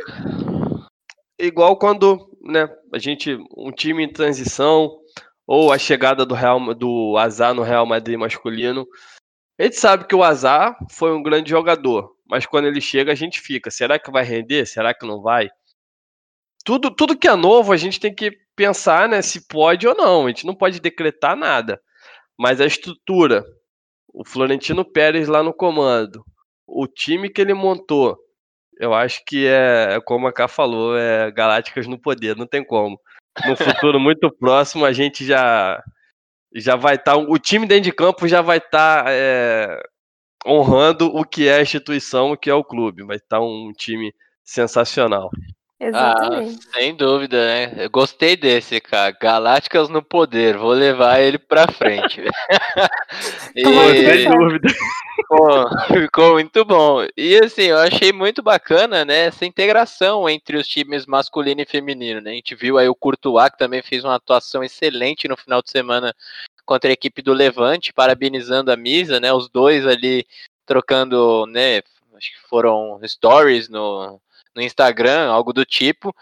igual 1.39 1.77
quando 1.77 2.31
né, 2.43 2.69
a 2.93 2.97
gente. 2.97 3.37
Um 3.55 3.71
time 3.71 4.03
em 4.03 4.11
transição, 4.11 4.99
ou 5.47 5.71
a 5.71 5.77
chegada 5.77 6.25
do, 6.25 6.33
Real, 6.33 6.73
do 6.73 7.17
Azar 7.17 7.53
no 7.53 7.63
Real 7.63 7.85
Madrid 7.85 8.17
masculino. 8.17 8.87
A 9.59 9.63
gente 9.63 9.75
sabe 9.75 10.07
que 10.07 10.15
o 10.15 10.23
Azar 10.23 10.75
foi 10.89 11.13
um 11.13 11.21
grande 11.21 11.49
jogador, 11.49 12.15
mas 12.31 12.45
quando 12.45 12.65
ele 12.65 12.79
chega 12.79 13.11
a 13.11 13.15
gente 13.15 13.41
fica. 13.41 13.69
Será 13.69 13.99
que 13.99 14.09
vai 14.09 14.23
render? 14.23 14.65
Será 14.65 14.93
que 14.93 15.05
não 15.05 15.21
vai? 15.21 15.49
Tudo, 16.63 16.89
tudo 16.89 17.17
que 17.17 17.27
é 17.27 17.35
novo 17.35 17.73
a 17.73 17.77
gente 17.77 17.99
tem 17.99 18.15
que 18.15 18.31
pensar 18.55 19.09
né, 19.09 19.21
se 19.21 19.45
pode 19.49 19.85
ou 19.85 19.93
não. 19.93 20.25
A 20.25 20.27
gente 20.29 20.45
não 20.45 20.55
pode 20.55 20.79
decretar 20.79 21.35
nada. 21.35 21.81
Mas 22.39 22.61
a 22.61 22.65
estrutura, 22.65 23.45
o 24.13 24.23
Florentino 24.25 24.85
Pérez 24.85 25.27
lá 25.27 25.43
no 25.43 25.53
comando, 25.53 26.23
o 26.65 26.87
time 26.87 27.29
que 27.29 27.41
ele 27.41 27.53
montou, 27.53 28.17
eu 28.79 28.93
acho 28.93 29.21
que 29.27 29.45
é, 29.45 29.99
como 30.05 30.25
a 30.25 30.31
Ká 30.31 30.47
falou, 30.47 30.97
é 30.97 31.29
Galácticas 31.31 31.85
no 31.85 31.99
poder, 31.99 32.37
não 32.37 32.47
tem 32.47 32.63
como. 32.63 32.97
No 33.45 33.57
futuro 33.57 33.99
muito 33.99 34.31
próximo 34.31 34.85
a 34.85 34.93
gente 34.93 35.25
já 35.25 35.83
já 36.53 36.75
vai 36.77 36.95
estar, 36.95 37.17
o 37.17 37.37
time 37.37 37.65
dentro 37.65 37.85
de 37.85 37.91
campo 37.93 38.27
já 38.27 38.41
vai 38.41 38.57
estar 38.57 39.05
é, 39.07 39.81
honrando 40.45 41.07
o 41.07 41.23
que 41.23 41.47
é 41.47 41.55
a 41.55 41.61
instituição, 41.61 42.31
o 42.31 42.37
que 42.37 42.49
é 42.49 42.53
o 42.53 42.63
clube. 42.63 43.03
Vai 43.03 43.17
estar 43.17 43.39
um 43.39 43.71
time 43.75 44.13
sensacional. 44.43 45.29
Exatamente. 45.79 46.59
Ah, 46.67 46.71
sem 46.79 46.95
dúvida, 46.95 47.43
né? 47.43 47.73
Eu 47.85 47.89
gostei 47.89 48.35
desse, 48.37 48.79
cara. 48.79 49.17
Galácticas 49.19 49.89
no 49.89 50.03
poder. 50.03 50.55
Vou 50.55 50.73
levar 50.73 51.19
ele 51.19 51.39
pra 51.39 51.67
frente. 51.71 52.21
E- 53.55 53.63
Sem 53.63 54.29
dúvida. 54.31 54.69
Pô, 55.27 55.67
ficou 55.93 56.33
muito 56.33 56.63
bom. 56.63 57.05
E 57.17 57.37
assim, 57.43 57.63
eu 57.63 57.77
achei 57.77 58.13
muito 58.13 58.41
bacana, 58.41 59.03
né, 59.03 59.25
essa 59.27 59.45
integração 59.45 60.27
entre 60.29 60.57
os 60.57 60.67
times 60.67 61.05
masculino 61.05 61.61
e 61.61 61.65
feminino, 61.65 62.21
né? 62.21 62.31
A 62.31 62.33
gente 62.35 62.55
viu 62.55 62.77
aí 62.77 62.87
o 62.87 62.95
Courtois, 62.95 63.49
que 63.49 63.57
também 63.57 63.81
fez 63.81 64.03
uma 64.03 64.15
atuação 64.15 64.63
excelente 64.63 65.27
no 65.27 65.35
final 65.37 65.61
de 65.61 65.69
semana 65.69 66.13
contra 66.65 66.89
a 66.89 66.93
equipe 66.93 67.21
do 67.21 67.33
Levante, 67.33 67.93
parabenizando 67.93 68.71
a 68.71 68.77
Misa, 68.77 69.19
né? 69.19 69.31
Os 69.33 69.49
dois 69.49 69.85
ali 69.85 70.25
trocando, 70.65 71.45
né, 71.47 71.81
acho 72.15 72.31
que 72.31 72.47
foram 72.47 72.99
stories 73.05 73.67
no, 73.67 74.21
no 74.55 74.61
Instagram, 74.61 75.29
algo 75.29 75.51
do 75.51 75.65
tipo. 75.65 76.15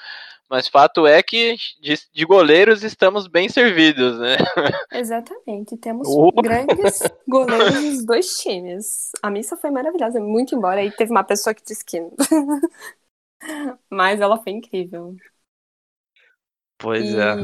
Mas 0.50 0.68
fato 0.68 1.06
é 1.06 1.22
que 1.22 1.56
de, 1.80 1.94
de 2.12 2.26
goleiros 2.26 2.84
estamos 2.84 3.28
bem 3.28 3.48
servidos, 3.48 4.18
né? 4.18 4.36
Exatamente. 4.92 5.78
Temos 5.78 6.08
Oh. 6.10 6.32
grandes 6.42 7.04
goleiros 7.28 7.74
dos 7.76 8.06
dois 8.06 8.36
times. 8.40 9.12
A 9.22 9.30
missa 9.30 9.56
foi 9.56 9.70
maravilhosa, 9.70 10.20
muito 10.20 10.56
embora. 10.56 10.80
Aí 10.80 10.92
teve 10.92 11.12
uma 11.12 11.24
pessoa 11.24 11.54
que 11.54 11.64
disse 11.64 11.86
que. 11.86 12.00
Mas 13.92 14.20
ela 14.20 14.42
foi 14.42 14.54
incrível. 14.54 15.16
Pois 16.80 17.06
e, 17.06 17.20
é. 17.20 17.36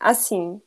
assim, 0.00 0.60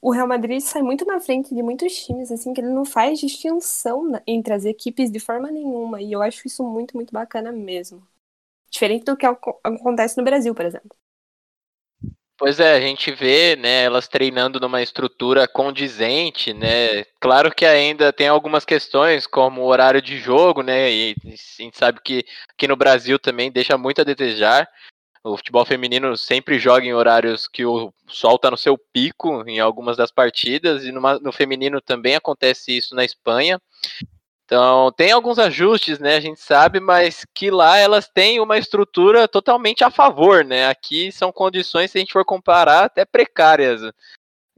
o 0.00 0.10
Real 0.12 0.26
Madrid 0.28 0.60
sai 0.60 0.82
muito 0.82 1.04
na 1.06 1.20
frente 1.20 1.54
de 1.54 1.62
muitos 1.62 1.94
times, 2.04 2.30
assim, 2.32 2.54
que 2.54 2.60
ele 2.60 2.70
não 2.70 2.84
faz 2.84 3.18
distinção 3.20 4.12
entre 4.26 4.54
as 4.54 4.64
equipes 4.64 5.10
de 5.10 5.20
forma 5.20 5.50
nenhuma. 5.50 6.00
E 6.02 6.12
eu 6.12 6.22
acho 6.22 6.46
isso 6.46 6.64
muito, 6.64 6.96
muito 6.96 7.12
bacana 7.12 7.52
mesmo. 7.52 8.06
Diferente 8.70 9.04
do 9.04 9.16
que 9.16 9.26
aco- 9.26 9.60
acontece 9.64 10.18
no 10.18 10.24
Brasil, 10.24 10.54
por 10.54 10.66
exemplo. 10.66 10.96
Pois 12.36 12.60
é, 12.60 12.74
a 12.74 12.80
gente 12.80 13.10
vê, 13.12 13.56
né, 13.56 13.82
elas 13.84 14.06
treinando 14.06 14.60
numa 14.60 14.80
estrutura 14.80 15.48
condizente, 15.48 16.52
né? 16.54 17.04
Claro 17.20 17.52
que 17.52 17.66
ainda 17.66 18.12
tem 18.12 18.28
algumas 18.28 18.64
questões, 18.64 19.26
como 19.26 19.62
o 19.62 19.66
horário 19.66 20.00
de 20.00 20.18
jogo, 20.18 20.62
né? 20.62 20.88
E 20.92 21.16
a 21.26 21.62
gente 21.62 21.76
sabe 21.76 22.00
que 22.00 22.24
aqui 22.50 22.68
no 22.68 22.76
Brasil 22.76 23.18
também 23.18 23.50
deixa 23.50 23.76
muito 23.76 24.00
a 24.00 24.04
desejar. 24.04 24.68
O 25.28 25.36
futebol 25.36 25.64
feminino 25.64 26.16
sempre 26.16 26.58
joga 26.58 26.86
em 26.86 26.94
horários 26.94 27.46
que 27.46 27.64
o 27.64 27.92
sol 28.06 28.36
está 28.36 28.50
no 28.50 28.56
seu 28.56 28.78
pico 28.78 29.44
em 29.46 29.60
algumas 29.60 29.96
das 29.96 30.10
partidas, 30.10 30.84
e 30.84 30.92
numa, 30.92 31.18
no 31.18 31.32
feminino 31.32 31.80
também 31.80 32.16
acontece 32.16 32.76
isso 32.76 32.94
na 32.94 33.04
Espanha. 33.04 33.60
Então, 34.44 34.90
tem 34.96 35.12
alguns 35.12 35.38
ajustes, 35.38 35.98
né, 35.98 36.16
a 36.16 36.20
gente 36.20 36.40
sabe, 36.40 36.80
mas 36.80 37.26
que 37.34 37.50
lá 37.50 37.76
elas 37.76 38.08
têm 38.08 38.40
uma 38.40 38.56
estrutura 38.56 39.28
totalmente 39.28 39.84
a 39.84 39.90
favor, 39.90 40.42
né? 40.42 40.66
Aqui 40.68 41.12
são 41.12 41.30
condições, 41.30 41.90
se 41.90 41.98
a 41.98 42.00
gente 42.00 42.14
for 42.14 42.24
comparar, 42.24 42.84
até 42.84 43.04
precárias. 43.04 43.82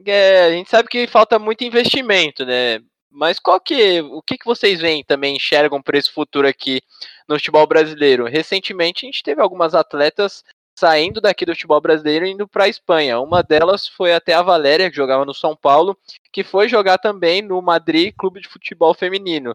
É, 0.06 0.44
a 0.44 0.50
gente 0.52 0.70
sabe 0.70 0.88
que 0.88 1.08
falta 1.08 1.40
muito 1.40 1.64
investimento, 1.64 2.46
né? 2.46 2.80
Mas 3.10 3.40
qual 3.40 3.60
que, 3.60 4.00
o 4.02 4.22
que, 4.22 4.38
que 4.38 4.44
vocês 4.44 4.80
veem 4.80 5.02
também, 5.02 5.34
enxergam 5.34 5.82
para 5.82 5.98
esse 5.98 6.10
futuro 6.12 6.46
aqui 6.46 6.80
no 7.28 7.34
futebol 7.36 7.66
brasileiro? 7.66 8.26
Recentemente 8.26 9.04
a 9.04 9.08
gente 9.08 9.24
teve 9.24 9.42
algumas 9.42 9.74
atletas 9.74 10.44
saindo 10.80 11.20
daqui 11.20 11.44
do 11.44 11.52
futebol 11.52 11.78
brasileiro 11.78 12.24
e 12.24 12.30
indo 12.30 12.48
para 12.48 12.64
a 12.64 12.68
Espanha. 12.68 13.20
Uma 13.20 13.42
delas 13.42 13.86
foi 13.86 14.14
até 14.14 14.32
a 14.32 14.40
Valéria, 14.40 14.90
que 14.90 14.96
jogava 14.96 15.26
no 15.26 15.34
São 15.34 15.54
Paulo, 15.54 15.96
que 16.32 16.42
foi 16.42 16.68
jogar 16.68 16.96
também 16.96 17.42
no 17.42 17.60
Madrid 17.60 18.14
Clube 18.16 18.40
de 18.40 18.48
Futebol 18.48 18.94
Feminino. 18.94 19.54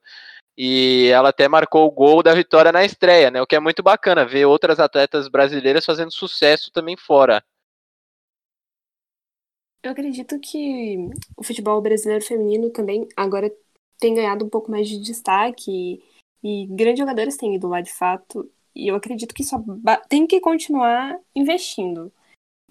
E 0.56 1.10
ela 1.12 1.30
até 1.30 1.48
marcou 1.48 1.88
o 1.88 1.92
gol 1.92 2.22
da 2.22 2.34
vitória 2.34 2.72
na 2.72 2.86
estreia, 2.86 3.32
né? 3.32 3.42
O 3.42 3.48
que 3.48 3.56
é 3.56 3.60
muito 3.60 3.82
bacana 3.82 4.24
ver 4.24 4.46
outras 4.46 4.80
atletas 4.80 5.28
brasileiras 5.28 5.84
fazendo 5.84 6.12
sucesso 6.12 6.72
também 6.72 6.96
fora. 6.96 7.44
Eu 9.84 9.92
acredito 9.92 10.40
que 10.40 11.10
o 11.36 11.44
futebol 11.44 11.82
brasileiro 11.82 12.24
feminino 12.24 12.70
também 12.70 13.08
agora 13.18 13.52
tem 14.00 14.14
ganhado 14.14 14.46
um 14.46 14.50
pouco 14.50 14.70
mais 14.70 14.88
de 14.88 15.00
destaque 15.00 15.72
e, 16.44 16.64
e 16.64 16.68
grandes 16.68 17.00
jogadores 17.00 17.36
têm 17.36 17.56
ido 17.56 17.68
lá 17.68 17.82
de 17.82 17.92
fato. 17.92 18.50
E 18.76 18.88
eu 18.90 18.96
acredito 18.96 19.34
que 19.34 19.44
só 19.44 19.58
tem 20.10 20.28
que 20.28 20.42
continuar 20.42 21.18
investindo, 21.34 22.12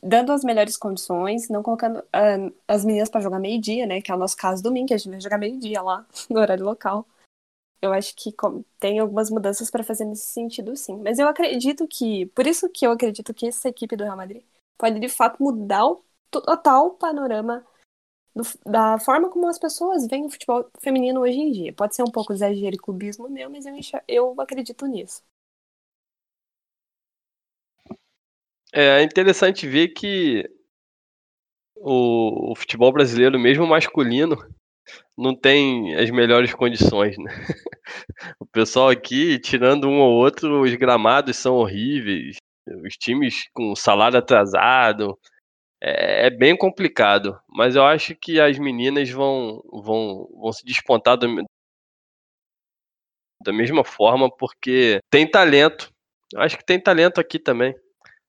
dando 0.03 0.33
as 0.33 0.45
melhores 0.45 0.77
condições, 0.77 1.49
não 1.49 1.63
colocando 1.63 2.01
uh, 2.01 2.55
as 2.69 2.85
meninas 2.85 3.09
para 3.09 3.23
jogar 3.23 3.39
meio-dia, 3.39 3.87
né? 3.87 4.03
Que 4.03 4.13
é 4.13 4.15
o 4.15 4.19
nosso 4.19 4.37
caso 4.37 4.63
domingo, 4.63 4.89
que 4.89 4.95
a 4.95 4.99
gente 4.99 5.11
vai 5.11 5.21
jogar 5.21 5.39
meio-dia 5.39 5.81
lá, 5.83 6.07
no 6.29 6.41
horário 6.41 6.65
local. 6.65 7.07
Eu 7.81 7.93
acho 7.93 8.15
que 8.17 8.35
tem 8.79 8.99
algumas 8.99 9.31
mudanças 9.31 9.71
para 9.71 9.85
fazer 9.85 10.05
nesse 10.05 10.27
sentido, 10.27 10.77
sim. 10.77 10.97
Mas 11.03 11.19
eu 11.19 11.29
acredito 11.29 11.87
que, 11.89 12.27
por 12.27 12.47
isso 12.47 12.69
que 12.71 12.87
eu 12.87 12.93
acredito 12.93 13.35
que 13.35 13.47
essa 13.47 13.69
equipe 13.69 13.97
do 13.97 14.05
Real 14.05 14.17
Madrid 14.17 14.43
pode 14.79 14.99
de 15.01 15.09
fato 15.09 15.43
mudar 15.43 15.87
o 15.87 16.05
total 16.31 16.93
panorama 16.93 17.65
do, 18.35 18.43
da 18.67 18.99
forma 18.99 19.31
como 19.31 19.47
as 19.49 19.59
pessoas 19.59 20.07
veem 20.07 20.27
o 20.27 20.31
futebol 20.31 20.69
feminino 20.81 21.21
hoje 21.21 21.39
em 21.39 21.53
dia. 21.53 21.73
Pode 21.73 21.95
ser 21.95 22.03
um 22.03 22.11
pouco 22.11 22.33
exagero 22.33 22.75
e 22.75 22.79
clubismo 22.79 23.29
meu, 23.29 23.51
mas 23.51 23.67
eu, 23.67 23.75
eu 24.09 24.41
acredito 24.41 24.87
nisso. 24.87 25.23
É 28.77 29.01
interessante 29.05 29.69
ver 29.69 29.89
que 29.91 30.45
o, 31.77 32.51
o, 32.53 32.57
futebol 32.57 32.93
brasileiro, 32.93 33.39
mesmo 33.39 33.65
masculino, 33.67 34.37
não 35.17 35.35
tem 35.35 35.95
as 35.95 36.11
melhores 36.11 36.53
condições, 36.55 37.17
né? 37.19 37.33
O 38.41 38.47
pessoal 38.47 38.89
aqui, 38.89 39.39
tirando 39.39 39.89
um 39.89 40.01
ou 40.01 40.13
outro, 40.15 40.63
os 40.63 40.75
gramados 40.75 41.37
são 41.37 41.57
horríveis, 41.57 42.37
os 42.85 42.95
times 42.97 43.49
com 43.53 43.77
salário 43.77 44.19
atrasado, 44.19 45.19
é, 45.83 46.27
é 46.27 46.31
bem 46.31 46.57
complicado. 46.57 47.39
Mas 47.49 47.77
eu 47.77 47.85
acho 47.85 48.17
que 48.17 48.41
as 48.41 48.59
meninas 48.59 49.11
vão, 49.11 49.63
vão, 49.71 50.29
vão 50.41 50.53
se 50.53 50.65
despontar 50.65 51.17
do, 51.19 51.29
da 53.45 53.53
mesma 53.53 53.85
forma, 53.85 54.31
porque 54.35 54.99
tem 55.11 55.31
talento. 55.31 55.93
Acho 56.37 56.59
que 56.59 56.65
tem 56.65 56.81
talento 56.81 57.21
aqui 57.21 57.39
também. 57.39 57.75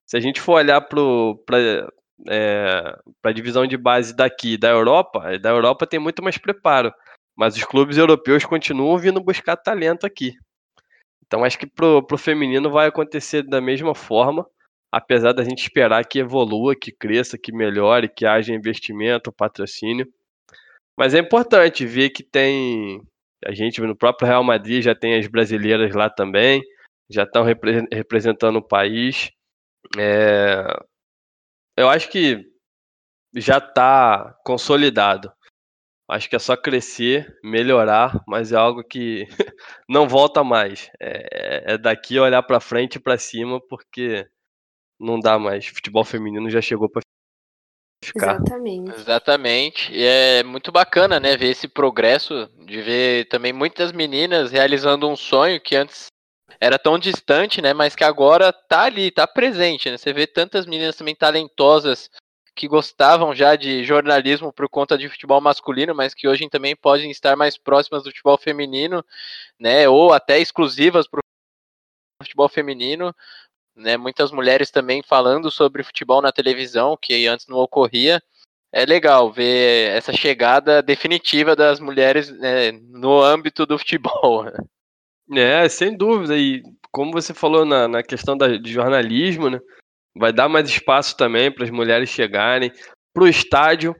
Se 0.05 0.17
a 0.17 0.19
gente 0.19 0.39
for 0.39 0.53
olhar 0.53 0.81
para 0.81 1.89
é, 2.29 2.97
a 3.23 3.31
divisão 3.31 3.65
de 3.65 3.77
base 3.77 4.15
daqui, 4.15 4.57
da 4.57 4.69
Europa, 4.69 5.37
da 5.39 5.49
Europa 5.49 5.87
tem 5.87 5.99
muito 5.99 6.23
mais 6.23 6.37
preparo. 6.37 6.93
Mas 7.35 7.55
os 7.57 7.63
clubes 7.63 7.97
europeus 7.97 8.45
continuam 8.45 8.97
vindo 8.97 9.21
buscar 9.21 9.57
talento 9.57 10.05
aqui. 10.05 10.33
Então 11.25 11.43
acho 11.43 11.57
que 11.57 11.67
pro, 11.67 12.01
pro 12.05 12.17
feminino 12.17 12.69
vai 12.69 12.87
acontecer 12.87 13.43
da 13.43 13.59
mesma 13.59 13.93
forma, 13.93 14.47
apesar 14.91 15.33
da 15.33 15.43
gente 15.43 15.63
esperar 15.63 16.05
que 16.05 16.19
evolua, 16.19 16.75
que 16.75 16.91
cresça, 16.91 17.37
que 17.37 17.51
melhore, 17.51 18.07
que 18.07 18.25
haja 18.25 18.53
investimento, 18.53 19.33
patrocínio. 19.33 20.07
Mas 20.97 21.13
é 21.13 21.19
importante 21.19 21.85
ver 21.85 22.11
que 22.11 22.23
tem 22.23 23.01
a 23.45 23.53
gente 23.53 23.81
no 23.81 23.95
próprio 23.95 24.27
Real 24.27 24.43
Madrid 24.43 24.83
já 24.83 24.95
tem 24.95 25.17
as 25.17 25.27
brasileiras 25.27 25.93
lá 25.93 26.09
também, 26.09 26.63
já 27.09 27.23
estão 27.23 27.43
repre 27.43 27.85
representando 27.91 28.57
o 28.57 28.67
país. 28.67 29.29
É, 29.97 30.65
eu 31.77 31.89
acho 31.89 32.09
que 32.09 32.43
já 33.35 33.57
está 33.57 34.35
consolidado. 34.45 35.31
Acho 36.07 36.29
que 36.29 36.35
é 36.35 36.39
só 36.39 36.55
crescer, 36.55 37.35
melhorar, 37.43 38.23
mas 38.27 38.51
é 38.51 38.55
algo 38.55 38.83
que 38.83 39.25
não 39.89 40.07
volta 40.07 40.43
mais. 40.43 40.89
É, 40.99 41.73
é 41.73 41.77
daqui 41.77 42.19
olhar 42.19 42.43
para 42.43 42.59
frente 42.59 42.95
e 42.95 42.99
para 42.99 43.17
cima, 43.17 43.59
porque 43.67 44.27
não 44.99 45.19
dá 45.19 45.39
mais. 45.39 45.65
Futebol 45.65 46.05
feminino 46.05 46.49
já 46.49 46.61
chegou 46.61 46.87
para 46.89 47.01
ficar. 48.03 48.35
Exatamente. 48.35 48.91
Exatamente. 48.91 49.91
E 49.91 50.03
é 50.03 50.43
muito 50.43 50.71
bacana, 50.71 51.19
né, 51.19 51.35
ver 51.35 51.49
esse 51.49 51.67
progresso, 51.67 52.47
de 52.65 52.81
ver 52.81 53.27
também 53.27 53.51
muitas 53.51 53.91
meninas 53.91 54.51
realizando 54.51 55.09
um 55.09 55.15
sonho 55.15 55.59
que 55.59 55.75
antes 55.75 56.07
era 56.59 56.79
tão 56.79 56.97
distante, 56.97 57.61
né? 57.61 57.73
Mas 57.73 57.95
que 57.95 58.03
agora 58.03 58.51
tá 58.53 58.83
ali, 58.83 59.11
tá 59.11 59.27
presente, 59.27 59.89
né? 59.89 59.97
Você 59.97 60.13
vê 60.13 60.27
tantas 60.27 60.65
meninas 60.65 60.95
também 60.95 61.15
talentosas 61.15 62.09
que 62.55 62.67
gostavam 62.67 63.35
já 63.35 63.55
de 63.55 63.83
jornalismo 63.83 64.51
por 64.53 64.69
conta 64.69 64.97
de 64.97 65.09
futebol 65.09 65.41
masculino, 65.41 65.93
mas 65.93 66.13
que 66.13 66.27
hoje 66.27 66.47
também 66.49 66.75
podem 66.75 67.11
estar 67.11 67.35
mais 67.35 67.57
próximas 67.57 68.03
do 68.03 68.09
futebol 68.09 68.37
feminino, 68.37 69.03
né? 69.59 69.87
Ou 69.89 70.13
até 70.13 70.39
exclusivas 70.39 71.07
para 71.07 71.19
o 71.19 72.23
futebol 72.23 72.47
feminino, 72.47 73.13
né? 73.75 73.97
Muitas 73.97 74.31
mulheres 74.31 74.71
também 74.71 75.03
falando 75.03 75.51
sobre 75.51 75.83
futebol 75.83 76.21
na 76.21 76.31
televisão, 76.31 76.97
que 76.99 77.27
antes 77.27 77.47
não 77.47 77.57
ocorria. 77.57 78.21
É 78.71 78.85
legal 78.85 79.31
ver 79.31 79.95
essa 79.95 80.11
chegada 80.11 80.81
definitiva 80.81 81.55
das 81.55 81.79
mulheres 81.79 82.29
né, 82.29 82.73
no 82.73 83.21
âmbito 83.21 83.65
do 83.65 83.77
futebol. 83.77 84.45
É, 85.31 85.67
sem 85.69 85.95
dúvida. 85.95 86.37
E 86.37 86.61
como 86.91 87.11
você 87.11 87.33
falou 87.33 87.65
na, 87.65 87.87
na 87.87 88.03
questão 88.03 88.37
da, 88.37 88.57
de 88.57 88.71
jornalismo, 88.71 89.49
né? 89.49 89.59
Vai 90.17 90.31
dar 90.31 90.47
mais 90.47 90.69
espaço 90.69 91.17
também 91.17 91.51
para 91.51 91.65
as 91.65 91.69
mulheres 91.69 92.09
chegarem 92.09 92.71
para 93.13 93.23
o 93.23 93.27
estádio. 93.27 93.95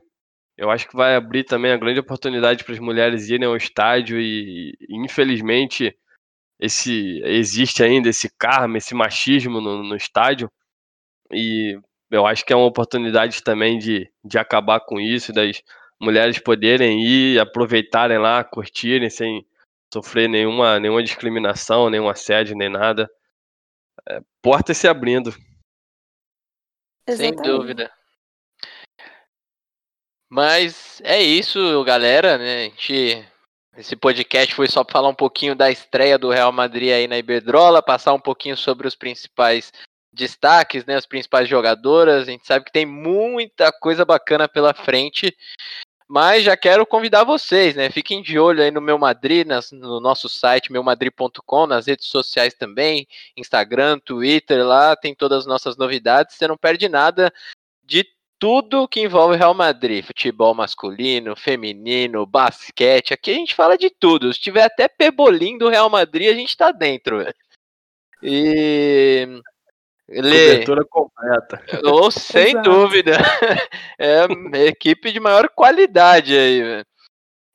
Eu 0.58 0.70
acho 0.72 0.88
que 0.88 0.96
vai 0.96 1.16
abrir 1.16 1.44
também 1.44 1.72
a 1.72 1.78
grande 1.78 2.00
oportunidade 2.00 2.64
para 2.64 2.74
as 2.74 2.80
mulheres 2.80 3.30
irem 3.30 3.48
ao 3.48 3.58
estádio 3.58 4.20
e, 4.20 4.74
infelizmente 4.90 5.96
esse 6.58 7.22
existe 7.26 7.84
ainda 7.84 8.08
esse 8.08 8.30
karma, 8.38 8.78
esse 8.78 8.96
machismo 8.96 9.60
no, 9.60 9.84
no 9.84 9.96
estádio 9.98 10.50
e 11.32 11.78
eu 12.10 12.26
acho 12.26 12.46
que 12.46 12.54
é 12.54 12.56
uma 12.56 12.68
oportunidade 12.68 13.44
também 13.44 13.78
de, 13.78 14.10
de 14.24 14.38
acabar 14.38 14.80
com 14.80 15.00
isso, 15.00 15.34
das 15.34 15.62
mulheres 16.00 16.40
poderem 16.40 17.04
ir, 17.04 17.40
aproveitarem 17.40 18.18
lá, 18.18 18.44
curtirem 18.44 19.10
sem 19.10 19.46
sofrer 19.94 20.28
nenhuma, 20.28 20.80
nenhuma 20.80 21.04
discriminação, 21.04 21.90
nenhum 21.90 22.10
assédio, 22.10 22.56
nem 22.56 22.70
nada. 22.70 23.10
É, 24.08 24.22
portas 24.42 24.78
se 24.78 24.88
abrindo. 24.88 25.34
Sem 27.10 27.36
dúvida. 27.36 27.92
Mas 30.30 31.02
é 31.04 31.22
isso, 31.22 31.84
galera, 31.84 32.38
né? 32.38 32.58
A 32.58 32.64
gente 32.64 33.26
esse 33.78 33.96
podcast 33.96 34.56
foi 34.56 34.68
só 34.70 34.86
para 34.86 34.94
falar 34.94 35.10
um 35.10 35.16
pouquinho 35.16 35.54
da 35.54 35.70
estreia 35.70 36.18
do 36.18 36.30
Real 36.30 36.52
Madrid 36.52 36.94
aí 36.94 37.08
na 37.08 37.18
Iberdrola, 37.18 37.84
passar 37.84 38.14
um 38.14 38.20
pouquinho 38.20 38.56
sobre 38.56 38.88
os 38.88 38.96
principais 38.96 39.74
destaques, 40.14 40.86
né, 40.86 40.96
as 40.96 41.06
principais 41.06 41.50
jogadoras. 41.50 42.22
A 42.22 42.32
gente 42.32 42.48
sabe 42.48 42.64
que 42.64 42.72
tem 42.72 42.86
muita 42.86 43.74
coisa 43.74 44.06
bacana 44.06 44.48
pela 44.48 44.74
frente. 44.74 45.36
Mas 46.08 46.44
já 46.44 46.56
quero 46.56 46.86
convidar 46.86 47.24
vocês, 47.24 47.76
né? 47.76 47.90
Fiquem 47.90 48.22
de 48.22 48.38
olho 48.38 48.62
aí 48.62 48.70
no 48.70 48.80
Meu 48.80 48.98
Madrid, 48.98 49.46
nas, 49.46 49.72
no 49.72 50.00
nosso 50.00 50.30
site 50.30 50.72
meumadrid.com, 50.72 51.66
nas 51.66 51.88
redes 51.88 52.08
sociais 52.08 52.54
também, 52.54 53.08
Instagram, 53.36 54.00
Twitter, 54.00 54.64
lá 54.66 54.96
tem 54.96 55.16
todas 55.16 55.40
as 55.40 55.46
nossas 55.48 55.76
novidades. 55.78 56.36
Você 56.36 56.48
não 56.48 56.58
perde 56.58 56.88
nada 56.88 57.34
de 57.84 58.06
tudo 58.38 58.88
que 58.88 59.02
envolve 59.02 59.36
Real 59.38 59.54
Madrid, 59.56 60.06
futebol 60.06 60.54
masculino, 60.54 61.36
feminino, 61.36 62.26
basquete. 62.26 63.14
Aqui 63.14 63.32
a 63.32 63.36
gente 63.36 63.56
fala 63.56 63.76
de 63.76 63.90
tudo. 63.90 64.32
Se 64.32 64.40
tiver 64.40 64.64
até 64.64 64.88
pebolim 64.88 65.58
do 65.58 65.70
Real 65.70 65.90
Madrid, 65.90 66.30
a 66.30 66.34
gente 66.34 66.56
tá 66.56 66.72
dentro. 66.72 67.26
E 68.22 69.42
Lê, 70.22 70.52
Cobertura 70.52 70.86
completa. 70.86 71.64
ou 71.84 72.10
sem 72.10 72.50
Exato. 72.50 72.70
dúvida, 72.70 73.12
é 74.00 74.22
a 74.22 74.66
equipe 74.66 75.12
de 75.12 75.20
maior 75.20 75.50
qualidade 75.50 76.38
aí, 76.38 76.62
velho. 76.62 76.86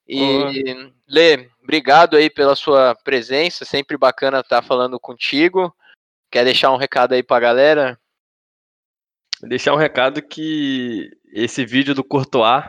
E, 0.07 0.93
Lê, 1.09 1.49
obrigado 1.63 2.17
aí 2.17 2.29
pela 2.29 2.57
sua 2.57 2.95
presença, 3.05 3.65
sempre 3.65 3.97
bacana 3.97 4.41
estar 4.41 4.63
falando 4.63 4.99
contigo. 4.99 5.75
Quer 6.31 6.45
deixar 6.45 6.73
um 6.73 6.77
recado 6.77 7.15
aí 7.15 7.23
pra 7.23 7.41
galera? 7.41 7.99
Deixar 9.43 9.73
um 9.73 9.79
recado 9.79 10.21
que 10.21 11.11
esse 11.33 11.65
vídeo 11.65 11.95
do 11.95 12.05
Courtois 12.05 12.65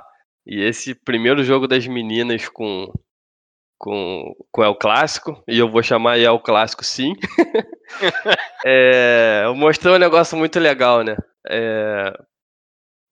e 0.45 0.61
esse 0.61 0.95
primeiro 0.95 1.43
jogo 1.43 1.67
das 1.67 1.85
meninas 1.85 2.47
com 2.47 2.91
com, 3.81 4.35
com 4.51 4.63
El 4.63 4.75
Clássico, 4.75 5.43
e 5.47 5.57
eu 5.57 5.67
vou 5.67 5.81
chamar 5.81 6.19
El 6.19 6.39
Clássico 6.39 6.85
sim, 6.85 7.15
é, 8.63 9.43
mostrou 9.55 9.95
um 9.95 9.99
negócio 9.99 10.37
muito 10.37 10.59
legal, 10.59 11.03
né? 11.03 11.17
É, 11.49 12.13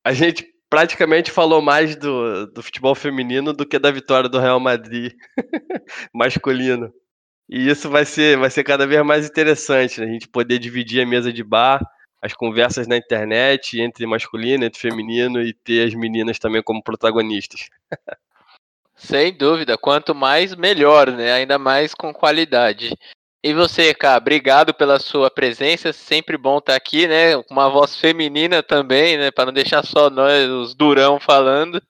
a 0.06 0.14
gente 0.14 0.48
praticamente 0.70 1.32
falou 1.32 1.60
mais 1.60 1.96
do, 1.96 2.46
do 2.46 2.62
futebol 2.62 2.94
feminino 2.94 3.52
do 3.52 3.66
que 3.66 3.80
da 3.80 3.90
vitória 3.90 4.30
do 4.30 4.40
Real 4.40 4.60
Madrid 4.60 5.14
masculino. 6.14 6.94
E 7.50 7.68
isso 7.68 7.90
vai 7.90 8.06
ser, 8.06 8.38
vai 8.38 8.52
ser 8.52 8.64
cada 8.64 8.86
vez 8.86 9.04
mais 9.04 9.28
interessante, 9.28 10.00
né? 10.00 10.06
A 10.06 10.12
gente 10.12 10.28
poder 10.28 10.60
dividir 10.60 11.02
a 11.02 11.08
mesa 11.08 11.34
de 11.34 11.44
bar, 11.44 11.82
as 12.22 12.34
conversas 12.34 12.88
na 12.88 12.96
internet 12.96 13.82
entre 13.82 14.06
masculino, 14.06 14.66
entre 14.66 14.80
feminino 14.80 15.42
e 15.42 15.52
ter 15.52 15.88
as 15.88 15.96
meninas 15.96 16.38
também 16.38 16.62
como 16.62 16.84
protagonistas. 16.84 17.70
Sem 19.00 19.34
dúvida, 19.34 19.78
quanto 19.78 20.14
mais, 20.14 20.54
melhor, 20.54 21.10
né? 21.12 21.32
Ainda 21.32 21.58
mais 21.58 21.94
com 21.94 22.14
qualidade. 22.14 22.94
E 23.42 23.54
você, 23.54 23.94
cara, 23.94 24.18
obrigado 24.18 24.74
pela 24.74 25.00
sua 25.00 25.32
presença, 25.32 25.94
sempre 25.94 26.38
bom 26.38 26.58
estar 26.58 26.76
aqui, 26.76 27.08
né? 27.08 27.42
Com 27.44 27.54
uma 27.54 27.70
voz 27.70 27.96
feminina 27.96 28.62
também, 28.62 29.18
né? 29.18 29.32
Para 29.32 29.46
não 29.46 29.54
deixar 29.54 29.86
só 29.86 30.10
nós, 30.10 30.50
os 30.50 30.76
durão, 30.76 31.20
falando. 31.20 31.82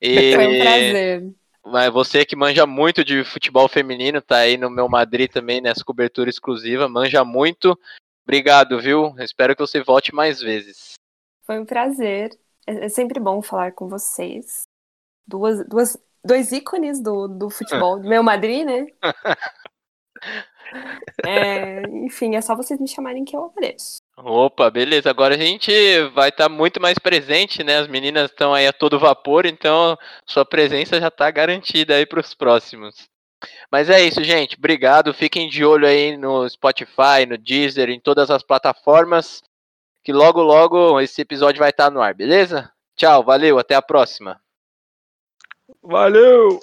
E... 0.00 0.34
Foi 0.36 0.46
um 0.46 0.60
prazer. 0.60 1.34
Mas 1.64 1.92
você 1.92 2.24
que 2.24 2.36
manja 2.36 2.66
muito 2.66 3.02
de 3.02 3.24
futebol 3.24 3.66
feminino, 3.66 4.20
tá 4.20 4.36
aí 4.36 4.58
no 4.58 4.70
meu 4.70 4.88
Madrid 4.88 5.30
também, 5.30 5.60
nessa 5.60 5.82
cobertura 5.82 6.28
exclusiva, 6.28 6.88
manja 6.88 7.24
muito. 7.24 7.76
Obrigado, 8.24 8.78
viu? 8.78 9.14
Espero 9.18 9.56
que 9.56 9.62
você 9.62 9.82
volte 9.82 10.14
mais 10.14 10.40
vezes. 10.40 10.92
Foi 11.44 11.58
um 11.58 11.64
prazer. 11.64 12.38
É, 12.66 12.84
é 12.84 12.88
sempre 12.90 13.18
bom 13.18 13.40
falar 13.40 13.72
com 13.72 13.88
vocês. 13.88 14.62
Duas, 15.26 15.66
duas, 15.66 15.96
dois 16.26 16.52
ícones 16.52 17.00
do, 17.00 17.28
do 17.28 17.48
futebol, 17.50 17.98
do 18.00 18.08
meu 18.08 18.22
Madrid, 18.22 18.64
né? 18.64 18.86
É, 21.24 21.82
enfim, 22.04 22.34
é 22.34 22.40
só 22.40 22.54
vocês 22.54 22.78
me 22.80 22.88
chamarem 22.88 23.24
que 23.24 23.36
eu 23.36 23.44
apareço. 23.44 23.98
Opa, 24.18 24.70
beleza. 24.70 25.10
Agora 25.10 25.34
a 25.34 25.38
gente 25.38 25.70
vai 26.14 26.30
estar 26.30 26.48
muito 26.48 26.80
mais 26.80 26.98
presente, 26.98 27.62
né? 27.62 27.78
As 27.78 27.88
meninas 27.88 28.30
estão 28.30 28.52
aí 28.52 28.66
a 28.66 28.72
todo 28.72 28.98
vapor, 28.98 29.46
então 29.46 29.96
sua 30.26 30.44
presença 30.44 31.00
já 31.00 31.08
está 31.08 31.30
garantida 31.30 31.94
aí 31.94 32.06
para 32.06 32.20
os 32.20 32.34
próximos. 32.34 33.08
Mas 33.70 33.90
é 33.90 34.02
isso, 34.02 34.24
gente. 34.24 34.56
Obrigado. 34.56 35.12
Fiquem 35.12 35.48
de 35.48 35.64
olho 35.64 35.86
aí 35.86 36.16
no 36.16 36.48
Spotify, 36.48 37.26
no 37.28 37.36
Deezer, 37.36 37.90
em 37.90 38.00
todas 38.00 38.30
as 38.30 38.42
plataformas, 38.42 39.42
que 40.02 40.12
logo 40.12 40.42
logo 40.42 41.00
esse 41.00 41.20
episódio 41.20 41.60
vai 41.60 41.70
estar 41.70 41.90
no 41.90 42.00
ar, 42.00 42.14
beleza? 42.14 42.70
Tchau, 42.96 43.22
valeu, 43.22 43.58
até 43.58 43.74
a 43.74 43.82
próxima. 43.82 44.40
Valeu! 45.82 46.60